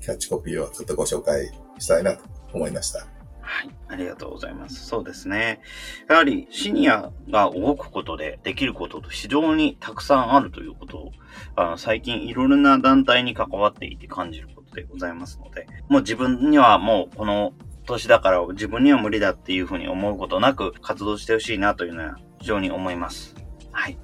[0.00, 3.15] キャッチコピーをちょっとご紹介したいなと思いました。
[3.46, 3.70] はい。
[3.88, 4.86] ありがとうございます。
[4.86, 5.60] そうですね。
[6.08, 11.12] やはりシニアが動くことでできることと非常にたくさんあるということを、
[11.54, 17.52] あの最近いろいろな団体に関わっていて感じることでございますので、もう自分にはもうこの
[17.86, 23.36] 年だから自分には無理だっていうふうに思うことなく活動してほしいなというのは非常に思います。
[23.70, 23.96] はい。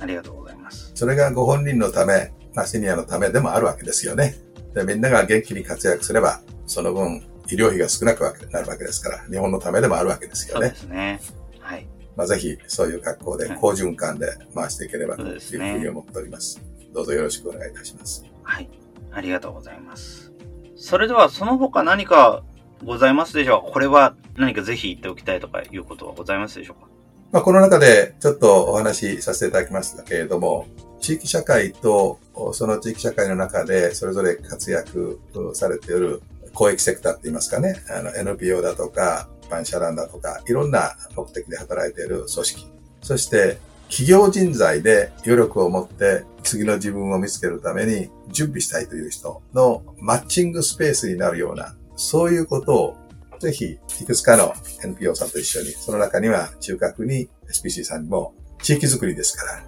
[0.00, 0.90] ありがとうございます。
[0.96, 4.34] それがご本人のため、まあ、シニアのためでもあるわけですよね。
[4.74, 7.22] でみんなが元気に活躍すれば、その分
[7.52, 10.68] 医療費が少なくなるわけですから、日本のためでもあるわけですよね。
[10.68, 11.20] そうですね。
[11.60, 11.86] はい。
[12.16, 16.60] まあ、ぜひ、そういう格好で、好循環で回していければというふうに思っております。
[16.92, 18.24] どうぞよろしくお願いいたします。
[18.42, 18.68] はい。
[19.12, 20.32] ありがとうございます。
[20.76, 22.42] それでは、その他何か
[22.84, 23.72] ございますでしょうか？
[23.72, 26.88] これは何かぜひ言っておきたいとかいうことはございますでしょうか？
[27.32, 30.66] まあ、この中でちょっとお話しさせていただきましたけれども、
[31.00, 32.18] 地域社会と
[32.54, 35.20] その地域社会の中でそれぞれ活躍
[35.54, 36.22] されている
[36.54, 42.66] 公益セクターって言いますかね、あの NPO だとか、パンシャランだとか、いろんな目的で働いている組織。
[43.02, 52.96] そして、企業人材で余力を持って次の自分を見つけるために準備したいという人のマッチングスペースになるような、そういうことを
[53.40, 59.64] ぜひ、いくつかの NPO さんと一緒に、その中には中核に SPC さんにも地域づくりですから、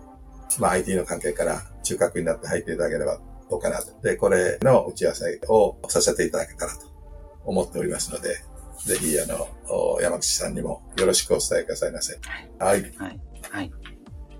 [0.59, 3.18] まあ IT の関係から中核になって入っていただければ
[3.53, 3.92] どうかなと。
[4.03, 6.86] で、これの打ち合わせをさせていただけたらと
[7.44, 8.42] 思っておりますので、
[8.86, 9.46] ぜひ、あの、
[10.00, 12.18] 山口さんにもよろしくお伝えくださいませ。
[12.59, 12.80] はい。
[12.96, 13.20] はい。
[13.50, 13.72] はい。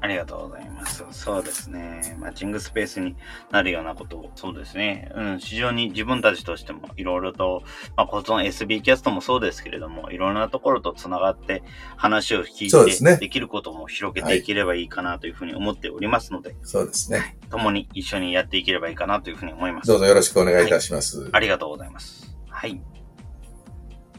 [0.03, 1.05] ありがとうございます。
[1.13, 2.17] そうですね。
[2.19, 3.15] マッチングスペースに
[3.53, 5.13] なるようなことを、そうですね。
[5.15, 7.63] うん、非常に自分たちとしてもいろいろと、
[7.97, 11.63] まあ、この SB キャストもそうですけれども、いろんなところと繋がって
[11.97, 17.39] 話を聞いて、ね、できることも広げていければいいかなというふうに思っておりますので、そうですね。
[17.49, 19.87] 共に一緒にやっていければいいかなというふうに思います。
[19.87, 21.21] どうぞよろしくお願いいたします。
[21.21, 22.37] はい、ありがとうございます。
[22.49, 22.83] はい。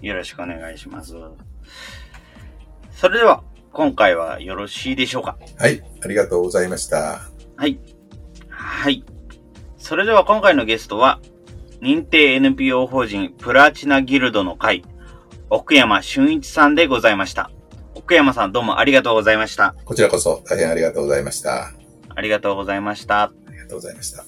[0.01, 1.13] よろしくお願いします。
[2.91, 3.43] それでは、
[3.73, 5.37] 今回はよろしいでしょうか？
[5.57, 7.21] はい、ありがとうございました。
[7.55, 7.79] はい。
[8.47, 9.03] はい。
[9.77, 11.19] それでは今回のゲストは、
[11.81, 14.83] 認定 NPO 法人プラチナギルドの会、
[15.49, 17.49] 奥山俊一さんでございました。
[17.95, 19.75] 奥山さんどうもありがとうございました。
[19.85, 21.71] こちらこそ大変ありがとうございました。
[22.15, 23.23] ありがとうございました。
[23.23, 24.23] ありがとうございました。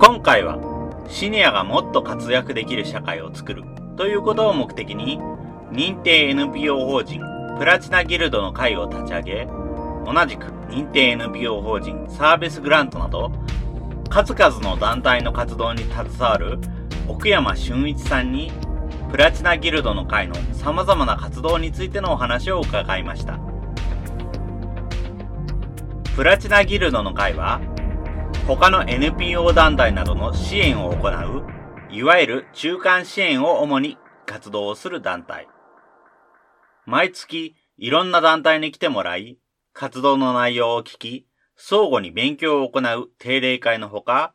[0.00, 0.73] 今回は
[1.08, 3.64] シニアがもっと活躍できる社会を作る
[3.96, 5.18] ということを目的に、
[5.70, 7.20] 認定 NPO 法人
[7.58, 9.48] プラチナギルドの会を立ち上げ、
[10.06, 13.30] 同じく認定 NPO 法人サービスグラントなど、
[14.10, 16.58] 数々の団体の活動に携わる
[17.08, 18.50] 奥山俊一さんに、
[19.10, 23.38] プラチナギルドの会の様々な活動についてのお話を伺いました。
[26.16, 27.60] プラチナギルドの会は、
[28.46, 31.46] 他の NPO 団体などの支援を行う、
[31.90, 35.48] いわゆる中間支援を主に活動をする団体。
[36.84, 39.38] 毎月いろんな団体に来てもらい、
[39.72, 41.26] 活動の内容を聞き、
[41.56, 44.34] 相互に勉強を行う定例会のほか、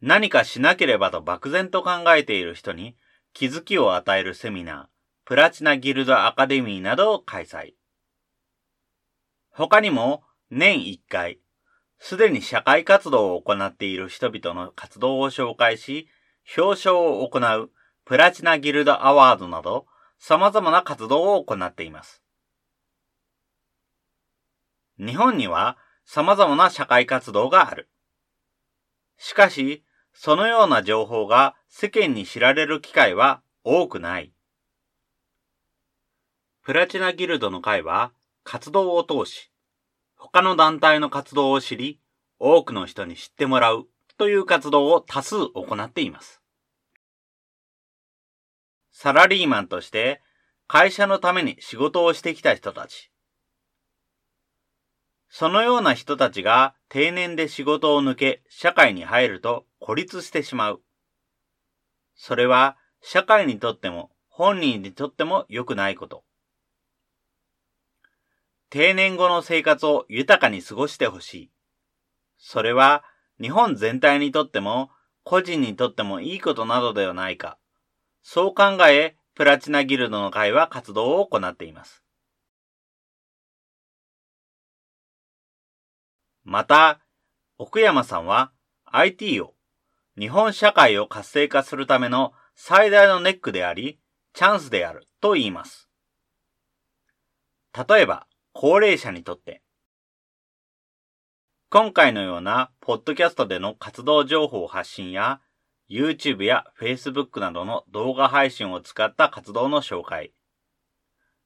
[0.00, 2.96] 何かしなければと漠然と考えている人に
[3.32, 4.86] 気づきを与えるセミナー、
[5.24, 7.72] プラチナギルドアカデミーなどを開催。
[9.50, 11.40] 他にも年1回、
[12.00, 16.08] すでに社会活動を行っている人々の活動を紹介し、
[16.56, 17.70] 表彰を行う
[18.06, 19.86] プラチナギルドアワードなど
[20.18, 22.24] 様々な活動を行っています。
[24.98, 25.76] 日本には
[26.06, 27.90] 様々な社会活動がある。
[29.18, 29.84] しかし、
[30.14, 34.32] そのような情報が世間に知られる機会は多くない。
[36.62, 39.49] プラチナギルドの会は活動を通し、
[40.22, 41.98] 他の団体の活動を知り、
[42.38, 43.86] 多くの人に知ってもらう
[44.18, 46.42] という活動を多数行っています。
[48.92, 50.20] サラリーマンとして
[50.66, 53.10] 会社のために仕事をしてきた人たち。
[55.30, 60.82] そのような人たちが定年で仕事を抜け社会に入ると孤立してしまう。
[62.14, 66.24] それは社会にとっても本人にとっても良くないこと。
[68.70, 71.50] 定年後の生活を豊かに過ごしてほしい。
[72.38, 73.04] それは
[73.40, 74.90] 日本全体にとっても
[75.24, 77.58] 個人にとってもいいことなどではないか。
[78.22, 82.02] そう考えプラチナギルドの会は活動を行っています。
[86.44, 87.00] また、
[87.58, 88.52] 奥山さんは
[88.84, 89.54] IT を
[90.18, 93.98] 日本社会を活性化するための最大のネックであり、
[94.32, 95.88] チャンスであると言います。
[97.88, 99.62] 例えば、高齢者にとって、
[101.70, 105.40] 今回のようなポッドキャストでの活動情報発信や
[105.88, 110.32] YouTube や Facebook などの動画配信を使った活動の紹介。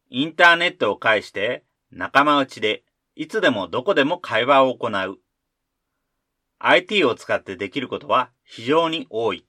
[0.09, 2.85] インターネットを介して仲間内で
[3.17, 5.19] いつでもどこでも会話を行う。
[6.59, 9.47] IT を使ってできることは非常に多い。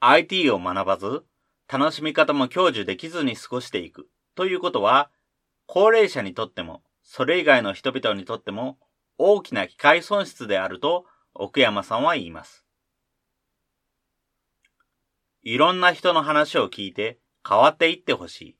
[0.00, 1.24] IT を学ばず、
[1.70, 5.10] 楽しみ方も享受できずに過ごしていくということは、
[5.66, 8.78] 高齢者にとってもそれ以外の人々にとっても
[9.18, 12.64] 大きな機械損失であると奥山さんは言います。
[15.42, 17.18] いろんな人の話を聞いて
[17.48, 18.56] 変わっていってほしい。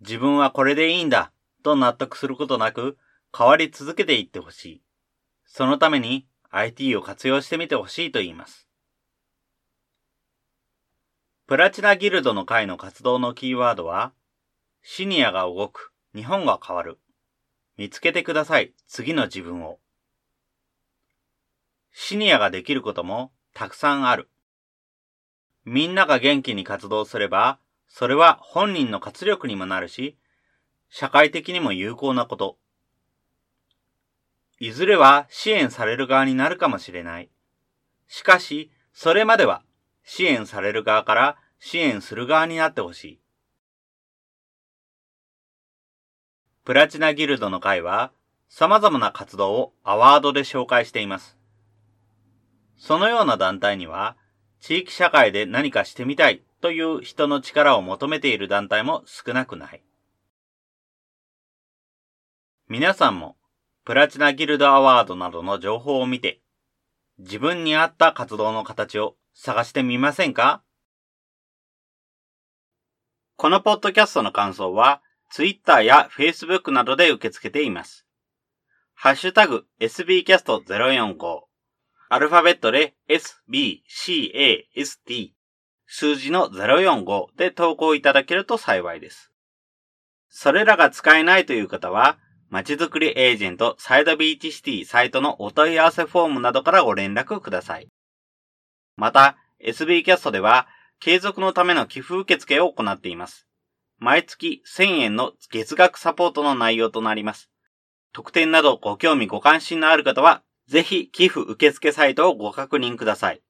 [0.00, 2.96] 自分はこれでいいんだと納得することなく
[3.36, 4.82] 変わり続けていってほしい。
[5.44, 8.69] そのために IT を活用してみてほしいと言います。
[11.50, 14.12] プラチナギルドの会の活動のキーワードは、
[14.84, 17.00] シニアが動く、日本が変わる。
[17.76, 18.72] 見つけてください。
[18.86, 19.80] 次の自分を。
[21.90, 24.28] シニアができることもたくさんある。
[25.64, 30.16] みんなが元気に活動すれば、それは本人の活力にもなるし、
[30.88, 32.58] 社会的にも有効なこと。
[34.60, 37.28] いずれは支援される側になるかもしれない。
[38.06, 39.64] しかし、それまでは
[40.04, 43.20] 支援される側から支援する側になってほしい。
[46.64, 48.12] プラチナギルドの会は
[48.48, 51.36] 様々な活動をアワードで紹介しています。
[52.76, 54.16] そのような団体には、
[54.58, 59.82] 地域社会で何かしてみたいという人の力を求めている団体も少なくない。
[62.68, 63.36] 皆さんも、
[63.84, 66.40] プラチナギルドアワードなどの情報を見て、
[67.18, 70.62] 自分に合った活動の形を探してみませんか？
[73.40, 78.04] このポッドキャストの感想は、Twitter や Facebook などで受け付けています。
[78.92, 81.40] ハッシュタグ sbcast045
[82.10, 83.80] アルファベットで sbcast
[85.86, 89.32] 数字の045で投稿いただけると幸いです。
[90.28, 92.18] それらが使えないという方は、
[92.50, 97.88] まちづくりエージェントサイドビーチシティサイトのお問い合わせフォームなどからご連絡ください。
[98.96, 100.68] また、SB キャストでは、
[101.00, 103.46] 継続のための寄付受付を行っています。
[103.98, 107.50] 毎月1000円の月額サポートの内容となります。
[108.12, 113.40] 特典などご興味ご関心のある方は、ぜひ寄付受付サイトをご確認ください。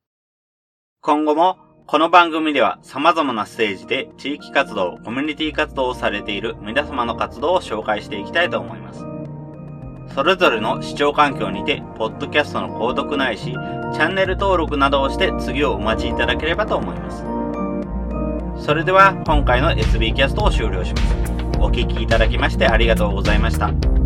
[1.00, 9.04] 今後も、この番組では様々なステージで地域活動、コミュニティ活動をされている皆様の活動を紹介していきたいと思います。
[10.14, 17.39] それぞれの視聴環境にて、ポッドキャストの購読ないし、チャンネル登録などをして次をお待ちいただければと思います。
[18.60, 21.14] それでは今回の SB キャストを終了します。
[21.58, 23.99] お聴きいただきましてありがとうございました。